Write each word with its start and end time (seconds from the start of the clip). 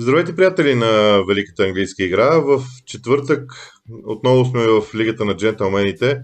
Здравейте, 0.00 0.36
приятели 0.36 0.74
на 0.74 1.22
Великата 1.28 1.64
английска 1.64 2.04
игра. 2.04 2.38
В 2.38 2.64
четвъртък 2.86 3.72
отново 4.04 4.44
сме 4.44 4.66
в 4.66 4.94
Лигата 4.94 5.24
на 5.24 5.36
джентълмените 5.36 6.20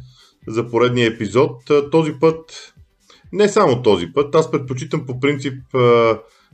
за 0.47 0.71
поредния 0.71 1.07
епизод. 1.07 1.71
Този 1.91 2.13
път, 2.21 2.75
не 3.33 3.49
само 3.49 3.83
този 3.83 4.13
път, 4.13 4.35
аз 4.35 4.51
предпочитам 4.51 5.07
по 5.07 5.21
принцип 5.21 5.55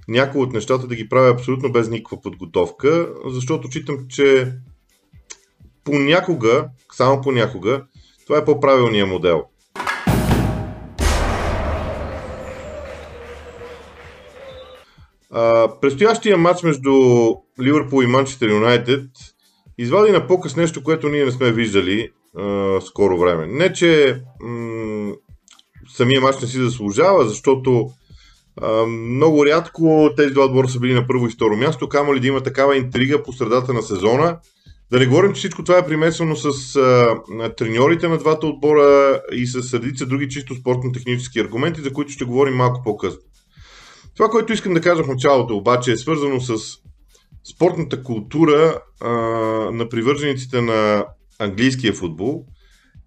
някои 0.08 0.40
от 0.40 0.52
нещата 0.52 0.86
да 0.86 0.94
ги 0.94 1.08
правя 1.08 1.30
абсолютно 1.30 1.72
без 1.72 1.88
никаква 1.88 2.20
подготовка, 2.20 3.08
защото 3.26 3.68
читам, 3.68 3.98
че 4.08 4.52
понякога, 5.84 6.68
само 6.92 7.20
понякога, 7.20 7.84
това 8.26 8.38
е 8.38 8.44
по-правилният 8.44 9.08
модел. 9.08 9.44
Предстоящия 15.80 16.36
матч 16.36 16.62
между 16.62 16.92
Ливърпул 17.62 18.02
и 18.02 18.06
Манчестър 18.06 18.50
Юнайтед 18.50 19.10
извади 19.78 20.12
на 20.12 20.26
показ 20.26 20.56
нещо, 20.56 20.82
което 20.82 21.08
ние 21.08 21.24
не 21.24 21.30
сме 21.30 21.52
виждали 21.52 22.10
а, 22.38 22.80
скоро 22.80 23.18
време. 23.18 23.46
Не, 23.46 23.72
че 23.72 24.20
м- 24.42 25.12
самия 25.96 26.20
матч 26.20 26.40
не 26.40 26.48
си 26.48 26.56
заслужава, 26.56 27.28
защото 27.28 27.86
а, 28.62 28.86
много 28.86 29.46
рядко 29.46 30.10
тези 30.16 30.34
два 30.34 30.44
отбора 30.44 30.68
са 30.68 30.80
били 30.80 30.94
на 30.94 31.06
първо 31.06 31.26
и 31.26 31.30
второ 31.30 31.56
място, 31.56 31.88
камо 31.88 32.14
ли 32.14 32.20
да 32.20 32.26
има 32.26 32.40
такава 32.40 32.76
интрига 32.76 33.22
по 33.22 33.32
средата 33.32 33.72
на 33.72 33.82
сезона. 33.82 34.38
Да 34.90 34.98
не 34.98 35.06
говорим, 35.06 35.32
че 35.32 35.38
всичко 35.38 35.64
това 35.64 35.78
е 35.78 35.86
примесено 35.86 36.36
с 36.36 36.76
а, 36.76 37.14
треньорите 37.56 38.08
на 38.08 38.18
двата 38.18 38.46
отбора 38.46 39.20
и 39.32 39.46
с 39.46 39.74
редица 39.74 40.06
други 40.06 40.28
чисто 40.28 40.54
спортно-технически 40.54 41.40
аргументи, 41.40 41.80
за 41.80 41.92
които 41.92 42.12
ще 42.12 42.24
говорим 42.24 42.54
малко 42.54 42.82
по-късно. 42.84 43.20
Това, 44.20 44.30
което 44.30 44.52
искам 44.52 44.74
да 44.74 44.80
кажа 44.80 45.04
в 45.04 45.08
началото, 45.08 45.56
обаче, 45.56 45.92
е 45.92 45.96
свързано 45.96 46.40
с 46.40 46.54
спортната 47.54 48.02
култура 48.02 48.80
а, 49.00 49.10
на 49.72 49.88
привържениците 49.88 50.60
на 50.60 51.06
английския 51.38 51.92
футбол. 51.92 52.44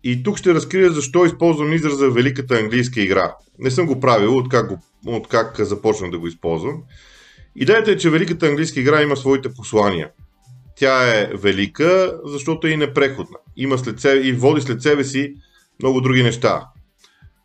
И 0.03 0.23
тук 0.23 0.37
ще 0.37 0.53
разкрия 0.53 0.91
защо 0.91 1.25
използвам 1.25 1.73
израза 1.73 2.09
Великата 2.09 2.55
английска 2.55 3.01
игра. 3.01 3.35
Не 3.59 3.71
съм 3.71 3.85
го 3.85 3.99
правил, 3.99 4.37
откак, 4.37 4.67
го, 4.67 4.79
откак 5.05 5.59
започнах 5.59 6.11
да 6.11 6.19
го 6.19 6.27
използвам. 6.27 6.83
Идеята 7.55 7.91
е, 7.91 7.97
че 7.97 8.09
Великата 8.09 8.47
английска 8.47 8.79
игра 8.79 9.01
има 9.01 9.17
своите 9.17 9.53
послания. 9.53 10.09
Тя 10.75 11.19
е 11.19 11.29
велика, 11.33 12.19
защото 12.25 12.67
е 12.67 12.71
и 12.71 12.77
непреходна. 12.77 13.37
Има 13.57 13.77
след 13.77 13.99
себе, 13.99 14.19
и 14.19 14.33
води 14.33 14.61
след 14.61 14.81
себе 14.81 15.03
си 15.03 15.33
много 15.79 16.01
други 16.01 16.23
неща 16.23 16.72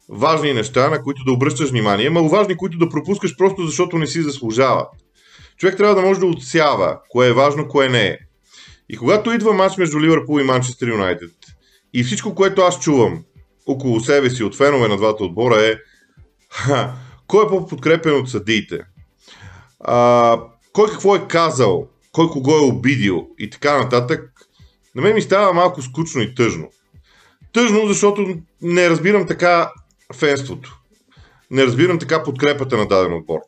важни 0.09 0.53
неща, 0.53 0.91
на 0.91 1.03
които 1.03 1.25
да 1.25 1.33
обръщаш 1.33 1.71
внимание, 1.71 2.11
маловажни, 2.11 2.57
които 2.57 2.79
да 2.79 2.89
пропускаш 2.89 3.37
просто 3.37 3.67
защото 3.67 3.99
не 3.99 4.07
си 4.07 4.23
заслужава. 4.23 4.87
Човек 5.57 5.77
трябва 5.77 5.95
да 5.95 6.03
може 6.03 6.21
да 6.21 6.27
отсява 6.27 6.99
кое 7.09 7.29
е 7.29 7.33
важно, 7.33 7.69
кое 7.69 7.89
не 7.89 8.07
е. 8.07 8.19
И 8.89 8.97
когато 8.97 9.33
идва 9.33 9.53
матч 9.53 9.77
между 9.77 10.01
Ливърпул 10.01 10.41
и 10.41 10.45
Манчестър 10.45 10.89
Юнайтед, 10.89 11.31
и 11.95 12.05
всичко, 12.05 12.35
което 12.35 12.63
аз 12.63 12.81
чувам 12.81 13.25
около 13.67 14.01
себе 14.01 14.31
си 14.31 14.45
от 14.45 14.57
фенове 14.57 14.89
на 14.89 14.97
двата 14.97 15.25
отбора 15.25 15.63
е 15.63 15.75
ха, 16.51 16.93
кой 17.27 17.45
е 17.45 17.49
по-подкрепен 17.49 18.15
от 18.15 18.31
съдиите, 18.31 18.81
а, 19.81 20.41
кой 20.73 20.91
какво 20.91 21.17
е 21.17 21.27
казал, 21.29 21.89
кой 22.13 22.31
кого 22.31 22.57
е 22.57 22.61
обидил 22.61 23.29
и 23.39 23.51
така 23.51 23.79
нататък, 23.79 24.33
на 24.95 25.03
мен 25.03 25.15
ми 25.15 25.23
става 25.23 25.53
малко 25.53 25.83
скучно 25.83 26.23
и 26.23 26.35
тъжно. 26.35 26.69
Тъжно, 27.53 27.87
защото 27.87 28.35
не 28.63 28.91
разбирам 28.91 29.27
така 29.27 29.73
фенството. 30.15 30.79
Не 31.51 31.65
разбирам 31.65 31.99
така 31.99 32.23
подкрепата 32.23 32.77
на 32.77 32.89
даден 32.89 33.15
отбор. 33.15 33.39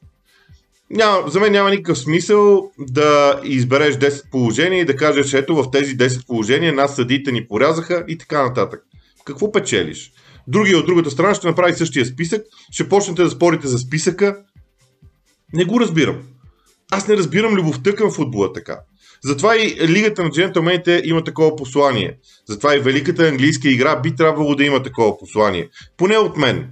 Няма, 0.90 1.30
за 1.30 1.40
мен 1.40 1.52
няма 1.52 1.70
никакъв 1.70 1.98
смисъл 1.98 2.70
да 2.78 3.40
избереш 3.44 3.94
10 3.94 4.30
положения 4.30 4.80
и 4.80 4.84
да 4.84 4.96
кажеш, 4.96 5.34
ето 5.34 5.56
в 5.56 5.70
тези 5.70 5.96
10 5.96 6.26
положения 6.26 6.72
нас 6.72 6.96
съдите 6.96 7.32
ни 7.32 7.48
порязаха 7.48 8.04
и 8.08 8.18
така 8.18 8.42
нататък. 8.42 8.82
Какво 9.24 9.52
печелиш? 9.52 10.12
Другия 10.48 10.78
от 10.78 10.86
другата 10.86 11.10
страна 11.10 11.34
ще 11.34 11.46
направи 11.46 11.74
същия 11.74 12.06
списък, 12.06 12.42
ще 12.72 12.88
почнете 12.88 13.22
да 13.22 13.30
спорите 13.30 13.68
за 13.68 13.78
списъка. 13.78 14.36
Не 15.52 15.64
го 15.64 15.80
разбирам. 15.80 16.22
Аз 16.90 17.08
не 17.08 17.16
разбирам 17.16 17.54
любовта 17.54 17.94
към 17.94 18.12
футбола 18.12 18.52
така. 18.52 18.80
Затова 19.24 19.56
и 19.56 19.88
Лигата 19.88 20.22
на 20.22 20.30
джентълмените 20.30 21.02
има 21.04 21.24
такова 21.24 21.56
послание. 21.56 22.16
Затова 22.48 22.76
и 22.76 22.80
Великата 22.80 23.28
английска 23.28 23.68
игра 23.68 24.00
би 24.00 24.16
трябвало 24.16 24.54
да 24.54 24.64
има 24.64 24.82
такова 24.82 25.18
послание. 25.18 25.68
Поне 25.96 26.18
от 26.18 26.36
мен. 26.36 26.68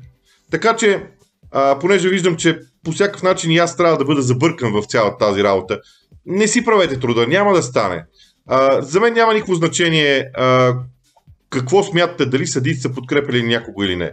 Така 0.50 0.76
че, 0.76 1.02
а, 1.50 1.78
понеже 1.78 2.08
виждам, 2.08 2.36
че 2.36 2.60
по 2.84 2.92
всякакъв 2.92 3.22
начин 3.22 3.50
и 3.50 3.58
аз 3.58 3.76
трябва 3.76 3.98
да 3.98 4.04
бъда 4.04 4.22
забъркан 4.22 4.72
в 4.72 4.86
цялата 4.86 5.26
тази 5.26 5.42
работа, 5.44 5.80
не 6.26 6.48
си 6.48 6.64
правете 6.64 7.00
труда, 7.00 7.26
няма 7.26 7.54
да 7.54 7.62
стане. 7.62 8.04
А, 8.46 8.82
за 8.82 9.00
мен 9.00 9.12
няма 9.14 9.34
никакво 9.34 9.54
значение 9.54 10.30
а, 10.34 10.74
какво 11.50 11.82
смятате, 11.82 12.26
дали 12.26 12.46
съдите 12.46 12.80
са 12.80 12.92
подкрепили 12.92 13.42
някого 13.42 13.82
или 13.82 13.96
не. 13.96 14.12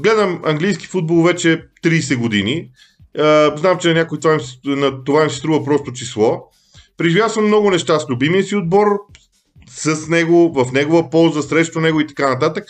Гледам 0.00 0.40
английски 0.44 0.86
футбол 0.86 1.22
вече 1.22 1.64
30 1.84 2.16
години. 2.16 2.70
А, 3.18 3.56
знам, 3.56 3.78
че 3.78 3.88
на 3.88 3.94
някой 3.94 4.20
това 4.20 4.34
им, 4.34 4.40
на 4.64 5.04
това 5.04 5.22
им 5.22 5.30
се 5.30 5.36
струва 5.36 5.64
просто 5.64 5.92
число. 5.92 6.42
Преживял 6.96 7.28
съм 7.28 7.46
много 7.46 7.70
неща 7.70 8.00
с 8.00 8.08
любимия 8.10 8.42
си 8.42 8.56
отбор, 8.56 8.86
с 9.70 10.08
него, 10.08 10.52
в 10.52 10.72
негова 10.72 11.10
полза, 11.10 11.42
срещу 11.42 11.80
него 11.80 12.00
и 12.00 12.06
така 12.06 12.28
нататък, 12.28 12.64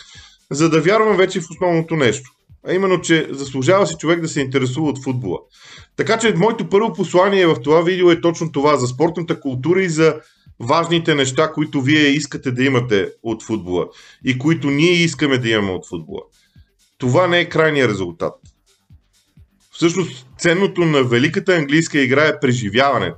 за 0.51 0.69
да 0.69 0.81
вярвам 0.81 1.17
вече 1.17 1.41
в 1.41 1.49
основното 1.51 1.95
нещо. 1.95 2.31
А 2.67 2.73
именно, 2.73 3.01
че 3.01 3.27
заслужава 3.31 3.87
си 3.87 3.95
човек 3.99 4.21
да 4.21 4.27
се 4.27 4.41
интересува 4.41 4.89
от 4.89 5.03
футбола. 5.03 5.39
Така 5.95 6.17
че 6.17 6.33
моето 6.33 6.69
първо 6.69 6.93
послание 6.93 7.47
в 7.47 7.55
това 7.63 7.81
видео 7.81 8.11
е 8.11 8.21
точно 8.21 8.51
това 8.51 8.77
за 8.77 8.87
спортната 8.87 9.39
култура 9.39 9.83
и 9.83 9.89
за 9.89 10.15
важните 10.59 11.15
неща, 11.15 11.51
които 11.51 11.81
вие 11.81 12.07
искате 12.07 12.51
да 12.51 12.63
имате 12.63 13.09
от 13.23 13.43
футбола 13.43 13.85
и 14.25 14.37
които 14.37 14.69
ние 14.69 14.91
искаме 14.91 15.37
да 15.37 15.49
имаме 15.49 15.71
от 15.71 15.87
футбола. 15.87 16.21
Това 16.97 17.27
не 17.27 17.39
е 17.39 17.49
крайният 17.49 17.89
резултат. 17.89 18.33
Всъщност, 19.71 20.27
ценното 20.37 20.81
на 20.81 21.03
великата 21.03 21.55
английска 21.55 21.99
игра 21.99 22.25
е 22.25 22.39
преживяването. 22.39 23.17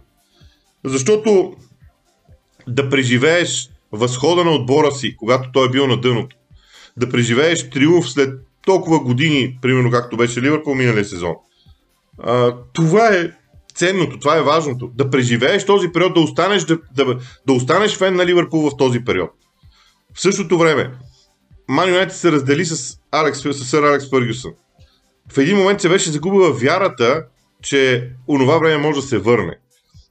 Защото 0.88 1.56
да 2.68 2.90
преживееш 2.90 3.70
възхода 3.92 4.44
на 4.44 4.52
отбора 4.52 4.92
си, 4.92 5.16
когато 5.18 5.52
той 5.52 5.68
е 5.68 5.72
бил 5.72 5.88
на 5.88 6.02
дъното, 6.02 6.36
да 6.98 7.10
преживееш 7.10 7.70
триумф 7.70 8.10
след 8.10 8.40
толкова 8.66 9.00
години, 9.00 9.58
примерно 9.62 9.92
както 9.92 10.18
беше 10.18 10.42
Ливърпул 10.42 10.76
миналия 10.76 11.06
сезон, 11.06 11.36
а, 12.24 12.56
това 12.74 13.08
е 13.08 13.32
ценното, 13.76 14.20
това 14.20 14.38
е 14.38 14.42
важното. 14.42 14.92
Да 14.96 15.10
преживееш 15.10 15.66
този 15.66 15.92
период, 15.92 16.14
да 16.14 16.20
останеш, 16.20 16.64
да, 16.64 16.78
да, 16.96 17.20
да 17.48 17.54
останеш 17.54 17.98
фен 17.98 18.16
на 18.16 18.26
Ливърпул 18.26 18.70
в 18.70 18.78
този 18.78 19.06
период. 19.06 19.30
В 20.14 20.22
същото 20.22 20.58
време, 20.58 20.92
Ман 21.68 21.90
Юнайтед 21.90 22.18
се 22.18 22.32
раздели 22.32 22.66
с, 22.66 22.98
Алекс, 23.12 23.40
с 23.40 23.54
сър 23.54 23.84
Алекс 23.84 24.10
Фъргюсън. 24.10 24.52
В 25.32 25.38
един 25.38 25.58
момент 25.58 25.82
се 25.82 25.90
беше 25.90 26.12
загубила 26.12 26.52
вярата, 26.52 27.26
че 27.62 28.10
онова 28.28 28.58
време 28.58 28.78
може 28.78 29.02
да 29.02 29.08
се 29.08 29.18
върне. 29.18 29.58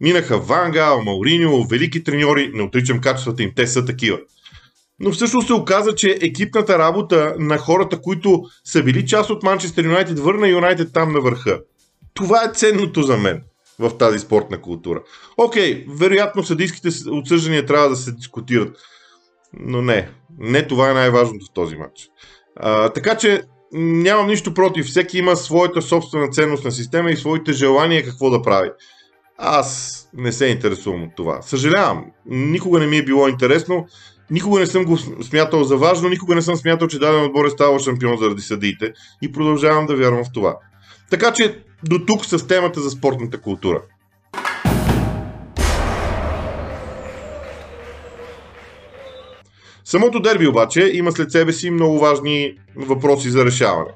Минаха 0.00 0.38
Ванга, 0.38 0.96
Мауриньо, 0.96 1.64
велики 1.64 2.04
треньори, 2.04 2.50
не 2.54 2.62
отричам 2.62 3.00
качествата 3.00 3.42
им, 3.42 3.52
те 3.56 3.66
са 3.66 3.84
такива. 3.84 4.18
Но 5.00 5.12
всъщност 5.12 5.46
се 5.46 5.52
оказа, 5.52 5.94
че 5.94 6.18
екипната 6.22 6.78
работа 6.78 7.34
на 7.38 7.58
хората, 7.58 8.00
които 8.00 8.42
са 8.64 8.82
били 8.82 9.06
част 9.06 9.30
от 9.30 9.42
Манчестър 9.42 9.84
Юнайтед, 9.84 10.18
върна 10.18 10.48
Юнайтед 10.48 10.92
там 10.92 11.12
на 11.12 11.20
върха. 11.20 11.60
Това 12.14 12.44
е 12.44 12.54
ценното 12.54 13.02
за 13.02 13.16
мен 13.16 13.42
в 13.78 13.98
тази 13.98 14.18
спортна 14.18 14.60
култура. 14.60 15.02
Окей, 15.36 15.86
вероятно 15.88 16.44
съдийските 16.44 16.88
отсъждания 17.10 17.66
трябва 17.66 17.88
да 17.88 17.96
се 17.96 18.12
дискутират. 18.12 18.76
Но 19.60 19.82
не, 19.82 20.08
не 20.38 20.66
това 20.66 20.90
е 20.90 20.94
най-важното 20.94 21.46
в 21.46 21.54
този 21.54 21.76
матч. 21.76 22.08
А, 22.56 22.88
така 22.88 23.16
че 23.16 23.42
нямам 23.72 24.26
нищо 24.26 24.54
против. 24.54 24.86
Всеки 24.86 25.18
има 25.18 25.36
своята 25.36 25.82
собствена 25.82 26.28
ценност 26.28 26.64
на 26.64 26.72
система 26.72 27.10
и 27.10 27.16
своите 27.16 27.52
желания 27.52 28.04
какво 28.04 28.30
да 28.30 28.42
прави. 28.42 28.70
Аз 29.38 30.02
не 30.14 30.32
се 30.32 30.46
интересувам 30.46 31.02
от 31.02 31.16
това. 31.16 31.42
Съжалявам, 31.42 32.04
никога 32.26 32.78
не 32.78 32.86
ми 32.86 32.96
е 32.96 33.04
било 33.04 33.28
интересно, 33.28 33.86
никога 34.30 34.60
не 34.60 34.66
съм 34.66 34.84
го 34.84 34.96
смятал 34.98 35.64
за 35.64 35.76
важно, 35.76 36.08
никога 36.08 36.34
не 36.34 36.42
съм 36.42 36.56
смятал, 36.56 36.88
че 36.88 36.98
даден 36.98 37.24
отбор 37.24 37.44
е 37.44 37.50
ставал 37.50 37.78
шампион 37.78 38.16
заради 38.18 38.42
съдиите 38.42 38.92
и 39.22 39.32
продължавам 39.32 39.86
да 39.86 39.96
вярвам 39.96 40.24
в 40.24 40.32
това. 40.34 40.56
Така 41.10 41.32
че 41.32 41.58
до 41.84 41.98
тук 41.98 42.24
с 42.26 42.46
темата 42.46 42.80
за 42.80 42.90
спортната 42.90 43.40
култура. 43.40 43.82
Самото 49.84 50.20
дерби 50.20 50.46
обаче 50.46 50.90
има 50.94 51.12
след 51.12 51.32
себе 51.32 51.52
си 51.52 51.70
много 51.70 51.98
важни 51.98 52.54
въпроси 52.76 53.30
за 53.30 53.44
решаване. 53.44 53.90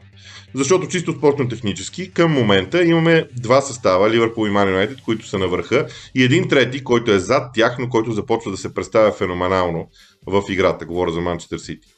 Защото 0.55 0.89
чисто 0.89 1.13
спортно-технически 1.13 2.13
към 2.13 2.33
момента 2.33 2.85
имаме 2.85 3.27
два 3.37 3.61
състава, 3.61 4.11
Ливърпул 4.11 4.47
и 4.47 4.51
Ман 4.51 4.69
Юнайтед, 4.69 5.01
които 5.01 5.27
са 5.27 5.39
на 5.39 5.49
върха 5.49 5.87
и 6.15 6.23
един 6.23 6.49
трети, 6.49 6.85
който 6.85 7.13
е 7.13 7.19
зад 7.19 7.51
тях, 7.55 7.77
но 7.79 7.89
който 7.89 8.13
започва 8.13 8.51
да 8.51 8.57
се 8.57 8.75
представя 8.75 9.13
феноменално 9.13 9.89
в 10.27 10.43
играта. 10.49 10.87
Говоря 10.87 11.11
за 11.11 11.21
Манчестър 11.21 11.59
Сити. 11.59 11.89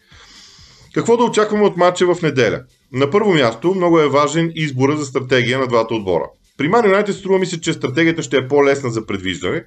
Какво 0.94 1.16
да 1.16 1.24
очакваме 1.24 1.64
от 1.64 1.76
матча 1.76 2.14
в 2.14 2.22
неделя? 2.22 2.62
На 2.92 3.10
първо 3.10 3.34
място 3.34 3.74
много 3.74 4.00
е 4.00 4.08
важен 4.08 4.52
избора 4.54 4.96
за 4.96 5.04
стратегия 5.04 5.58
на 5.58 5.66
двата 5.66 5.94
отбора. 5.94 6.24
При 6.56 6.68
Man 6.68 6.86
United 6.86 7.10
струва 7.10 7.38
ми 7.38 7.46
се, 7.46 7.60
че 7.60 7.72
стратегията 7.72 8.22
ще 8.22 8.36
е 8.36 8.48
по-лесна 8.48 8.90
за 8.90 9.06
предвиждане, 9.06 9.64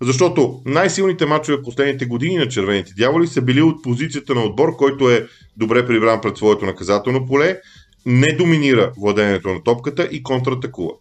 защото 0.00 0.60
най-силните 0.66 1.26
мачове 1.26 1.56
в 1.56 1.62
последните 1.62 2.06
години 2.06 2.36
на 2.36 2.48
червените 2.48 2.92
дяволи 2.96 3.26
са 3.26 3.42
били 3.42 3.62
от 3.62 3.82
позицията 3.82 4.34
на 4.34 4.44
отбор, 4.44 4.76
който 4.76 5.10
е 5.10 5.26
добре 5.56 5.86
прибран 5.86 6.20
пред 6.20 6.36
своето 6.36 6.66
наказателно 6.66 7.26
поле, 7.26 7.60
не 8.06 8.32
доминира 8.32 8.92
владението 8.98 9.48
на 9.48 9.62
топката 9.62 10.08
и 10.12 10.22
контратакува. 10.22 10.92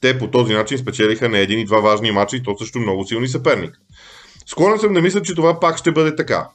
Те 0.00 0.18
по 0.18 0.30
този 0.30 0.54
начин 0.54 0.78
спечелиха 0.78 1.28
на 1.28 1.38
един 1.38 1.60
и 1.60 1.64
два 1.64 1.80
важни 1.80 2.10
мача 2.10 2.36
и 2.36 2.42
то 2.42 2.58
също 2.58 2.78
много 2.78 3.04
силни 3.04 3.28
съперник. 3.28 3.80
Склонен 4.46 4.78
съм 4.78 4.94
да 4.94 5.02
мисля, 5.02 5.22
че 5.22 5.34
това 5.34 5.60
пак 5.60 5.78
ще 5.78 5.92
бъде 5.92 6.16
така. 6.16 6.48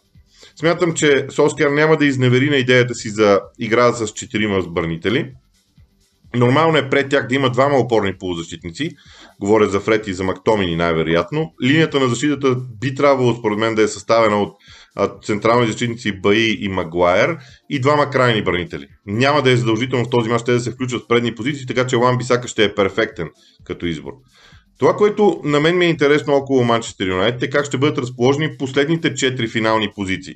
Смятам, 0.59 0.93
че 0.93 1.27
Соскер 1.29 1.69
няма 1.69 1.97
да 1.97 2.05
изневери 2.05 2.49
на 2.49 2.55
идеята 2.55 2.95
си 2.95 3.09
за 3.09 3.41
игра 3.59 3.93
с 3.93 4.07
четирима 4.07 4.61
сбърнители. 4.61 5.33
Нормално 6.35 6.77
е 6.77 6.89
пред 6.89 7.09
тях 7.09 7.27
да 7.27 7.35
има 7.35 7.49
двама 7.49 7.77
опорни 7.77 8.17
полузащитници. 8.17 8.91
Говоря 9.39 9.69
за 9.69 9.79
Фред 9.79 10.07
и 10.07 10.13
за 10.13 10.23
Мактомини 10.23 10.75
най-вероятно. 10.75 11.53
Линията 11.63 11.99
на 11.99 12.07
защитата 12.07 12.55
би 12.81 12.95
трябвало 12.95 13.33
според 13.33 13.57
мен 13.57 13.75
да 13.75 13.83
е 13.83 13.87
съставена 13.87 14.41
от 14.41 14.55
централни 15.23 15.67
защитници 15.67 16.21
Баи 16.21 16.57
и 16.59 16.69
Магуайер 16.69 17.37
и 17.69 17.79
двама 17.79 18.09
крайни 18.09 18.43
бранители. 18.43 18.87
Няма 19.05 19.41
да 19.41 19.51
е 19.51 19.57
задължително 19.57 20.05
в 20.05 20.09
този 20.09 20.29
мач 20.29 20.43
те 20.43 20.51
да 20.51 20.59
се 20.59 20.71
включват 20.71 21.03
в 21.03 21.07
предни 21.07 21.35
позиции, 21.35 21.65
така 21.65 21.87
че 21.87 21.95
Лан 21.95 22.17
Бисака 22.17 22.47
ще 22.47 22.63
е 22.63 22.75
перфектен 22.75 23.29
като 23.63 23.85
избор. 23.85 24.11
Това, 24.79 24.95
което 24.95 25.41
на 25.43 25.59
мен 25.59 25.77
ми 25.77 25.85
е 25.85 25.89
интересно 25.89 26.33
около 26.33 26.63
Манчестър 26.63 27.07
Юнайтед 27.07 27.43
е 27.43 27.49
как 27.49 27.65
ще 27.65 27.77
бъдат 27.77 27.97
разположени 27.97 28.57
последните 28.57 29.15
четири 29.15 29.47
финални 29.47 29.91
позиции. 29.95 30.35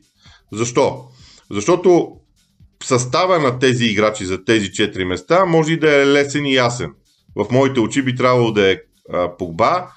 Защо? 0.54 1.04
Защото 1.52 2.12
състава 2.83 3.39
на 3.39 3.60
тези 3.60 3.86
играчи 3.86 4.25
за 4.25 4.45
тези 4.45 4.72
четири 4.72 5.06
места 5.06 5.45
може 5.45 5.74
и 5.74 5.80
да 5.80 6.01
е 6.01 6.06
лесен 6.06 6.45
и 6.45 6.54
ясен. 6.54 6.92
В 7.36 7.45
моите 7.51 7.80
очи 7.80 8.01
би 8.01 8.16
трябвало 8.16 8.51
да 8.51 8.72
е 8.72 8.78
Погба, 9.38 9.88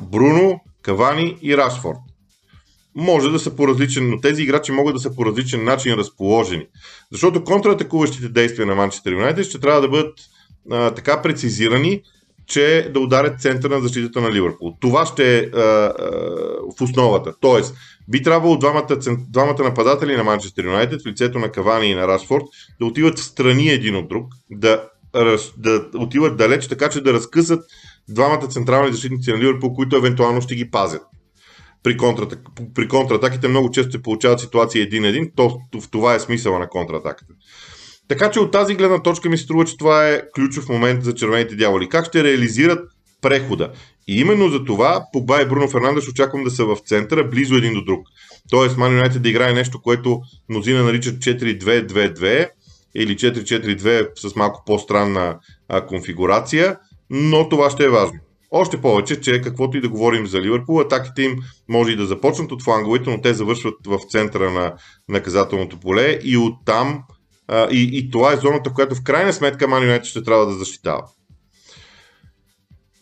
Бруно, 0.00 0.60
Кавани 0.82 1.38
и 1.42 1.56
Рашфорд. 1.56 1.98
Може 2.94 3.30
да 3.30 3.38
са 3.38 3.56
по 3.56 3.68
различен, 3.68 4.10
но 4.10 4.20
тези 4.20 4.42
играчи 4.42 4.72
могат 4.72 4.94
да 4.94 5.00
са 5.00 5.14
по 5.14 5.26
различен 5.26 5.64
начин 5.64 5.94
разположени. 5.94 6.66
Защото 7.12 7.44
контратакуващите 7.44 8.28
действия 8.28 8.66
на 8.66 8.74
Манчестър 8.74 9.12
Юнайтед 9.12 9.46
ще 9.46 9.60
трябва 9.60 9.80
да 9.80 9.88
бъдат 9.88 10.18
а, 10.70 10.90
така 10.90 11.22
прецизирани, 11.22 12.02
че 12.46 12.90
да 12.94 13.00
ударят 13.00 13.40
центъра 13.40 13.74
на 13.74 13.80
защитата 13.80 14.20
на 14.20 14.32
Ливърпул. 14.32 14.76
Това 14.80 15.06
ще 15.06 15.38
е 15.38 15.40
а, 15.40 15.60
а, 15.60 15.92
в 16.78 16.82
основата. 16.82 17.34
Тоест, 17.40 17.74
би 18.08 18.22
трябвало 18.22 18.58
двамата, 18.58 18.98
двамата 19.30 19.62
нападатели 19.62 20.16
на 20.16 20.24
Манчестър 20.24 20.64
Юнайтед 20.64 21.02
в 21.02 21.06
лицето 21.06 21.38
на 21.38 21.52
Кавани 21.52 21.86
и 21.86 21.94
на 21.94 22.08
Рашфорд 22.08 22.44
да 22.80 22.86
отиват 22.86 23.18
в 23.18 23.24
страни 23.24 23.68
един 23.70 23.96
от 23.96 24.08
друг, 24.08 24.26
да, 24.50 24.88
да 25.56 25.84
отиват 25.94 26.36
далеч, 26.36 26.68
така 26.68 26.88
че 26.88 27.00
да 27.00 27.12
разкъсат 27.12 27.64
двамата 28.08 28.48
централни 28.48 28.92
защитници 28.92 29.32
на 29.32 29.38
Ливърпул, 29.38 29.74
които 29.74 29.96
евентуално 29.96 30.40
ще 30.40 30.54
ги 30.54 30.70
пазят. 30.70 31.02
При, 31.82 31.96
контратак, 31.96 32.38
при 32.74 32.88
контратаките 32.88 33.48
много 33.48 33.70
често 33.70 33.92
се 33.92 34.02
получават 34.02 34.40
ситуации 34.40 34.82
един-един, 34.82 35.30
то 35.36 35.58
в 35.80 35.90
това 35.90 36.14
е 36.14 36.20
смисъла 36.20 36.58
на 36.58 36.68
контратаката. 36.68 37.32
Така 38.08 38.30
че 38.30 38.40
от 38.40 38.52
тази 38.52 38.74
гледна 38.74 39.02
точка 39.02 39.28
ми 39.28 39.38
се 39.38 39.44
струва, 39.44 39.64
че 39.64 39.76
това 39.76 40.08
е 40.08 40.22
ключов 40.34 40.68
момент 40.68 41.04
за 41.04 41.14
червените 41.14 41.56
дяволи. 41.56 41.88
Как 41.88 42.06
ще 42.06 42.24
реализират 42.24 42.90
прехода? 43.22 43.72
И 44.08 44.20
именно 44.20 44.48
за 44.48 44.64
това 44.64 45.06
Погба 45.12 45.42
и 45.42 45.46
Бруно 45.46 45.68
Фернандеш 45.68 46.08
очаквам 46.08 46.44
да 46.44 46.50
са 46.50 46.64
в 46.64 46.76
центъра, 46.86 47.28
близо 47.28 47.54
един 47.54 47.74
до 47.74 47.84
друг. 47.84 48.06
Тоест, 48.50 48.76
Ман 48.76 48.92
Юнайтед 48.92 49.22
да 49.22 49.28
играе 49.28 49.52
нещо, 49.52 49.82
което 49.82 50.20
мнозина 50.48 50.82
наричат 50.82 51.18
4-2-2-2 51.18 52.48
или 52.94 53.16
4-4-2 53.16 54.08
с 54.28 54.36
малко 54.36 54.62
по-странна 54.66 55.38
а, 55.68 55.86
конфигурация, 55.86 56.78
но 57.10 57.48
това 57.48 57.70
ще 57.70 57.84
е 57.84 57.88
важно. 57.88 58.18
Още 58.50 58.80
повече, 58.80 59.20
че 59.20 59.40
каквото 59.40 59.76
и 59.76 59.80
да 59.80 59.88
говорим 59.88 60.26
за 60.26 60.40
Ливърпул, 60.40 60.80
атаките 60.80 61.22
им 61.22 61.36
може 61.68 61.92
и 61.92 61.96
да 61.96 62.06
започнат 62.06 62.52
от 62.52 62.62
фланговете, 62.62 63.10
но 63.10 63.20
те 63.20 63.34
завършват 63.34 63.74
в 63.86 64.00
центъра 64.10 64.50
на 64.50 64.72
наказателното 65.08 65.80
поле 65.80 66.18
и 66.24 66.36
оттам 66.36 67.02
а, 67.48 67.68
и, 67.70 67.98
и 67.98 68.10
това 68.10 68.32
е 68.32 68.36
зоната, 68.36 68.70
в 68.70 68.74
която 68.74 68.94
в 68.94 69.02
крайна 69.02 69.32
сметка 69.32 69.68
Ман 69.68 69.82
Юнайтед 69.82 70.06
ще 70.06 70.22
трябва 70.22 70.46
да 70.46 70.52
защитава. 70.52 71.02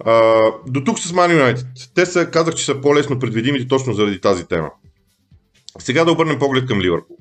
А, 0.01 0.43
до 0.67 0.85
тук 0.85 0.99
с 0.99 1.13
Ман 1.13 1.33
Юнайтед. 1.33 1.67
Те 1.95 2.07
са, 2.07 2.31
казах, 2.31 2.55
че 2.55 2.65
са 2.65 2.81
по-лесно 2.81 3.19
предвидими 3.19 3.69
точно 3.69 3.93
заради 3.93 4.21
тази 4.21 4.47
тема. 4.47 4.71
Сега 5.79 6.05
да 6.05 6.13
обърнем 6.13 6.39
поглед 6.39 6.67
към 6.67 6.81
Ливърпул. 6.81 7.17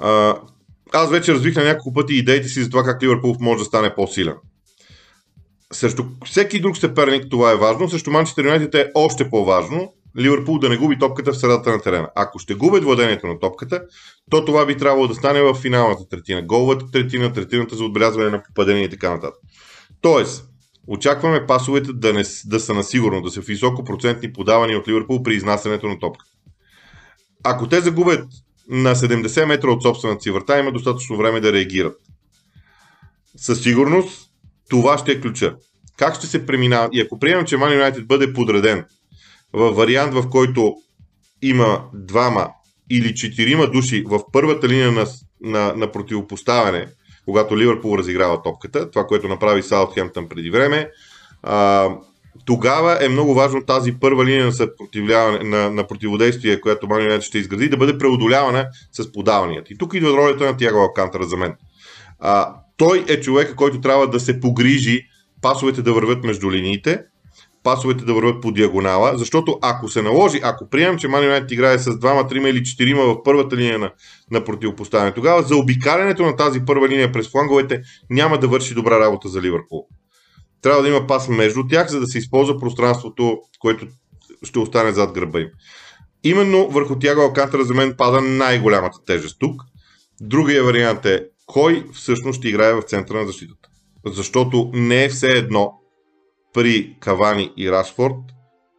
А, 0.00 0.36
аз 0.92 1.10
вече 1.10 1.34
развих 1.34 1.56
на 1.56 1.64
няколко 1.64 1.92
пъти 1.92 2.14
идеите 2.14 2.48
си 2.48 2.62
за 2.62 2.70
това 2.70 2.82
как 2.82 3.02
Ливърпул 3.02 3.36
може 3.40 3.58
да 3.58 3.64
стане 3.64 3.94
по-силен. 3.94 4.34
Срещу 5.72 6.04
всеки 6.24 6.60
друг 6.60 6.76
съперник 6.76 7.26
това 7.30 7.52
е 7.52 7.56
важно, 7.56 7.88
срещу 7.88 8.10
Манчестър 8.10 8.44
Юнайтед 8.44 8.74
е 8.74 8.90
още 8.94 9.30
по-важно, 9.30 9.92
Ливърпул 10.18 10.58
да 10.58 10.68
не 10.68 10.76
губи 10.76 10.98
топката 10.98 11.32
в 11.32 11.38
средата 11.38 11.70
на 11.70 11.82
терена. 11.82 12.08
Ако 12.14 12.38
ще 12.38 12.54
губят 12.54 12.84
владението 12.84 13.26
на 13.26 13.38
топката, 13.38 13.82
то 14.30 14.44
това 14.44 14.66
би 14.66 14.76
трябвало 14.76 15.08
да 15.08 15.14
стане 15.14 15.42
в 15.42 15.54
финалната 15.54 16.08
третина. 16.08 16.42
Головата 16.42 16.90
третина, 16.92 17.32
третината 17.32 17.76
за 17.76 17.84
отбелязване 17.84 18.30
на 18.30 18.42
попадение 18.42 18.84
и 18.84 18.90
така 18.90 19.10
нататък. 19.10 19.40
Тоест, 20.00 20.44
очакваме 20.86 21.46
пасовете 21.46 21.92
да, 21.92 22.12
не, 22.12 22.22
да 22.46 22.60
са 22.60 22.74
насигурно, 22.74 23.22
да 23.22 23.30
са 23.30 23.40
високопроцентни 23.40 24.32
подавани 24.32 24.76
от 24.76 24.88
Ливърпул 24.88 25.22
при 25.22 25.34
изнасянето 25.34 25.88
на 25.88 25.98
топката. 25.98 26.30
Ако 27.44 27.68
те 27.68 27.80
загубят 27.80 28.28
на 28.68 28.94
70 28.94 29.44
метра 29.44 29.70
от 29.70 29.82
собствената 29.82 30.22
си 30.22 30.30
врата, 30.30 30.58
има 30.58 30.72
достатъчно 30.72 31.16
време 31.16 31.40
да 31.40 31.52
реагират. 31.52 31.96
Със 33.36 33.62
сигурност 33.62 34.30
това 34.70 34.98
ще 34.98 35.12
е 35.12 35.20
ключа. 35.20 35.56
Как 35.96 36.14
ще 36.14 36.26
се 36.26 36.46
преминава? 36.46 36.88
И 36.92 37.00
ако 37.00 37.18
приемем, 37.18 37.46
че 37.46 37.56
Man 37.56 37.82
United 37.82 38.04
бъде 38.04 38.32
подреден 38.32 38.84
в 39.52 39.70
вариант, 39.70 40.14
в 40.14 40.30
който 40.30 40.76
има 41.42 41.84
двама 41.94 42.48
или 42.90 43.14
четирима 43.14 43.70
души 43.70 44.04
в 44.06 44.20
първата 44.32 44.68
линия 44.68 44.92
на, 44.92 45.06
на, 45.40 45.74
на 45.76 45.92
противопоставяне, 45.92 46.86
когато 47.26 47.58
Ливърпул 47.58 47.98
разиграва 47.98 48.42
топката, 48.42 48.90
това, 48.90 49.06
което 49.06 49.28
направи 49.28 49.62
Саутхемптън 49.62 50.28
преди 50.28 50.50
време, 50.50 50.90
а, 51.42 51.88
тогава 52.44 53.04
е 53.04 53.08
много 53.08 53.34
важно 53.34 53.64
тази 53.64 53.92
първа 53.92 54.24
линия 54.24 54.52
на, 54.96 55.38
на, 55.42 55.70
на 55.70 55.86
противодействие, 55.86 56.60
която 56.60 56.86
Ман 56.86 57.20
ще 57.20 57.38
изгради, 57.38 57.68
да 57.68 57.76
бъде 57.76 57.98
преодолявана 57.98 58.66
с 58.92 59.12
подаванията. 59.12 59.72
И 59.72 59.78
тук 59.78 59.94
идва 59.94 60.16
ролята 60.16 60.44
на 60.44 60.56
Тяго 60.56 60.78
Алкантара 60.78 61.24
за 61.24 61.36
мен. 61.36 61.54
А, 62.20 62.54
той 62.76 63.04
е 63.08 63.20
човека, 63.20 63.56
който 63.56 63.80
трябва 63.80 64.10
да 64.10 64.20
се 64.20 64.40
погрижи 64.40 65.02
пасовете 65.42 65.82
да 65.82 65.92
вървят 65.92 66.24
между 66.24 66.52
линиите, 66.52 67.02
пасовете 67.66 68.04
да 68.04 68.14
върват 68.14 68.42
по 68.42 68.52
диагонала, 68.52 69.18
защото 69.18 69.58
ако 69.62 69.88
се 69.88 70.02
наложи, 70.02 70.40
ако 70.42 70.70
приемем, 70.70 70.98
че 70.98 71.08
Man 71.08 71.20
United 71.20 71.52
играе 71.52 71.78
с 71.78 71.98
двама, 71.98 72.28
трима 72.28 72.48
или 72.48 72.64
четирима 72.64 73.02
в 73.02 73.22
първата 73.22 73.56
линия 73.56 73.78
на, 73.78 73.92
на 74.30 74.44
противопоставяне, 74.44 75.12
тогава 75.12 75.42
за 75.42 75.56
обикалянето 75.56 76.22
на 76.22 76.36
тази 76.36 76.60
първа 76.66 76.88
линия 76.88 77.12
през 77.12 77.30
фланговете 77.30 77.82
няма 78.10 78.38
да 78.38 78.48
върши 78.48 78.74
добра 78.74 79.00
работа 79.00 79.28
за 79.28 79.42
Ливърпул. 79.42 79.86
Трябва 80.62 80.82
да 80.82 80.88
има 80.88 81.06
пас 81.06 81.28
между 81.28 81.66
тях, 81.70 81.88
за 81.88 82.00
да 82.00 82.06
се 82.06 82.18
използва 82.18 82.58
пространството, 82.58 83.38
което 83.58 83.86
ще 84.42 84.58
остане 84.58 84.92
зад 84.92 85.12
гърба 85.12 85.40
им. 85.40 85.48
Именно 86.24 86.68
върху 86.68 86.98
Тяго 86.98 87.20
Алкантара 87.20 87.64
за 87.64 87.74
мен 87.74 87.94
пада 87.98 88.20
най-голямата 88.20 88.98
тежест 89.06 89.36
тук. 89.38 89.62
Другия 90.20 90.64
вариант 90.64 91.06
е 91.06 91.24
кой 91.46 91.84
всъщност 91.92 92.38
ще 92.38 92.48
играе 92.48 92.74
в 92.74 92.82
центъра 92.82 93.18
на 93.18 93.26
защитата. 93.26 93.68
Защото 94.06 94.70
не 94.74 95.04
е 95.04 95.08
все 95.08 95.26
едно 95.26 95.72
при 96.56 96.96
Кавани 97.00 97.52
и 97.56 97.70
Рашфорд, 97.70 98.14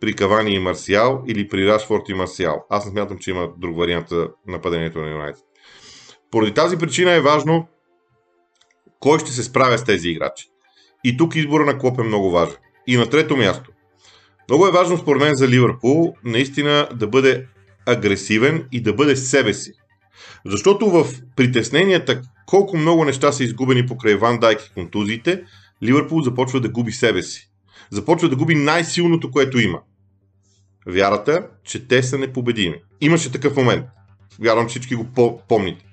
при 0.02 0.14
Кавани 0.14 0.54
и 0.54 0.60
Марсиал 0.60 1.24
или 1.28 1.48
при 1.48 1.68
Рашфорд 1.68 2.10
и 2.10 2.14
Марсиал. 2.14 2.66
Аз 2.70 2.86
не 2.86 2.92
смятам, 2.92 3.18
че 3.18 3.32
има 3.32 3.50
друг 3.58 3.78
вариант 3.78 4.10
за 4.10 4.28
нападението 4.48 5.00
на 5.00 5.12
Юнайтед. 5.12 5.44
Поради 6.32 6.54
тази 6.54 6.78
причина 6.78 7.12
е 7.12 7.22
важно 7.22 7.68
кой 9.00 9.20
ще 9.20 9.32
се 9.32 9.44
справя 9.44 9.78
с 9.78 9.84
тези 9.84 10.10
играчи. 10.10 10.46
И 11.04 11.18
тук 11.18 11.36
избора 11.36 11.66
на 11.66 11.78
Клоп 11.78 12.00
е 12.00 12.04
много 12.04 12.32
важен. 12.32 12.56
И 12.88 12.98
на 12.98 13.10
трето 13.10 13.38
място. 13.38 13.72
Много 14.50 14.68
е 14.68 14.72
важно 14.72 14.98
според 14.98 15.22
мен 15.22 15.36
за 15.36 15.48
Ливърпул 15.48 16.14
наистина 16.24 16.90
да 16.94 17.08
бъде 17.08 17.46
агресивен 17.86 18.68
и 18.72 18.82
да 18.82 18.94
бъде 18.94 19.16
себе 19.16 19.54
си. 19.54 19.72
Защото 20.46 20.90
в 20.90 21.06
притесненията 21.36 22.22
колко 22.46 22.78
много 22.78 23.06
неща 23.06 23.32
са 23.32 23.44
изгубени 23.44 23.88
покрай 23.88 24.16
Ван 24.16 24.40
Дайк 24.40 24.62
и 24.62 24.74
контузиите, 24.74 25.44
Ливърпул 25.84 26.22
започва 26.22 26.60
да 26.60 26.70
губи 26.70 26.92
себе 26.92 27.24
си 27.24 27.48
започва 27.92 28.30
да 28.30 28.36
губи 28.36 28.56
най-силното, 28.56 29.32
което 29.32 29.60
има. 29.60 29.80
Вярата, 30.88 31.48
че 31.64 31.88
те 31.88 32.04
са 32.04 32.18
непобедими. 32.18 32.76
Имаше 33.02 33.32
такъв 33.32 33.56
момент. 33.56 33.86
Вярвам, 34.40 34.68
всички 34.68 34.96
го 34.96 35.06
помните. 35.48 35.86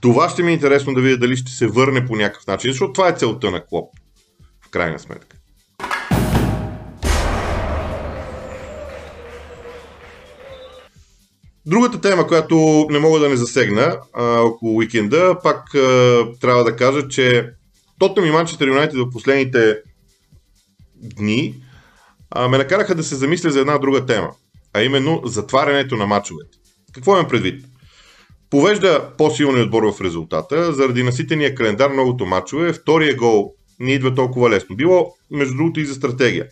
Това 0.00 0.28
ще 0.28 0.42
ми 0.42 0.50
е 0.50 0.54
интересно 0.54 0.94
да 0.94 1.00
видя 1.00 1.18
дали 1.18 1.36
ще 1.36 1.52
се 1.52 1.66
върне 1.66 2.06
по 2.06 2.16
някакъв 2.16 2.46
начин, 2.46 2.70
защото 2.70 2.92
това 2.92 3.08
е 3.08 3.16
целта 3.16 3.50
на 3.50 3.66
Клоп. 3.66 3.90
В 4.60 4.68
крайна 4.70 4.98
сметка. 4.98 5.36
Другата 11.66 12.00
тема, 12.00 12.26
която 12.26 12.86
не 12.90 12.98
мога 12.98 13.20
да 13.20 13.28
не 13.28 13.36
засегна 13.36 13.98
а, 14.12 14.40
около 14.40 14.76
уикенда, 14.76 15.38
пак 15.42 15.74
а, 15.74 16.24
трябва 16.40 16.64
да 16.64 16.76
кажа, 16.76 17.08
че 17.08 17.50
Тотнам 17.98 18.26
и 18.26 18.30
Манчестър 18.30 18.68
Юнайтед 18.68 18.98
в 18.98 19.10
последните 19.10 19.76
дни 21.02 21.54
а, 22.30 22.48
ме 22.48 22.58
накараха 22.58 22.94
да 22.94 23.04
се 23.04 23.14
замисля 23.14 23.50
за 23.50 23.60
една 23.60 23.78
друга 23.78 24.06
тема, 24.06 24.30
а 24.72 24.82
именно 24.82 25.22
затварянето 25.24 25.96
на 25.96 26.06
мачовете. 26.06 26.58
Какво 26.92 27.12
имам 27.12 27.28
предвид? 27.28 27.64
Повежда 28.50 29.10
по-силният 29.18 29.66
отбор 29.66 29.92
в 29.92 30.00
резултата, 30.00 30.72
заради 30.72 31.02
наситения 31.02 31.54
календар 31.54 31.90
многото 31.90 32.26
мачове, 32.26 32.72
втория 32.72 33.16
гол 33.16 33.52
не 33.80 33.92
идва 33.92 34.14
толкова 34.14 34.50
лесно. 34.50 34.76
Било, 34.76 35.14
между 35.30 35.56
другото, 35.56 35.80
и 35.80 35.86
за 35.86 35.94
стратегия. 35.94 36.46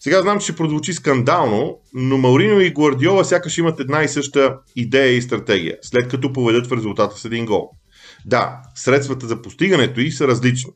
Сега 0.00 0.22
знам, 0.22 0.38
че 0.38 0.44
ще 0.44 0.56
прозвучи 0.56 0.92
скандално, 0.92 1.78
но 1.94 2.18
Маурино 2.18 2.60
и 2.60 2.70
Гвардиола 2.70 3.24
сякаш 3.24 3.58
имат 3.58 3.80
една 3.80 4.02
и 4.02 4.08
съща 4.08 4.56
идея 4.76 5.16
и 5.16 5.22
стратегия, 5.22 5.76
след 5.82 6.08
като 6.08 6.32
поведат 6.32 6.66
в 6.66 6.72
резултата 6.72 7.18
с 7.18 7.24
един 7.24 7.46
гол. 7.46 7.70
Да, 8.26 8.62
средствата 8.74 9.26
за 9.26 9.42
постигането 9.42 10.00
й 10.00 10.10
са 10.10 10.28
различни. 10.28 10.70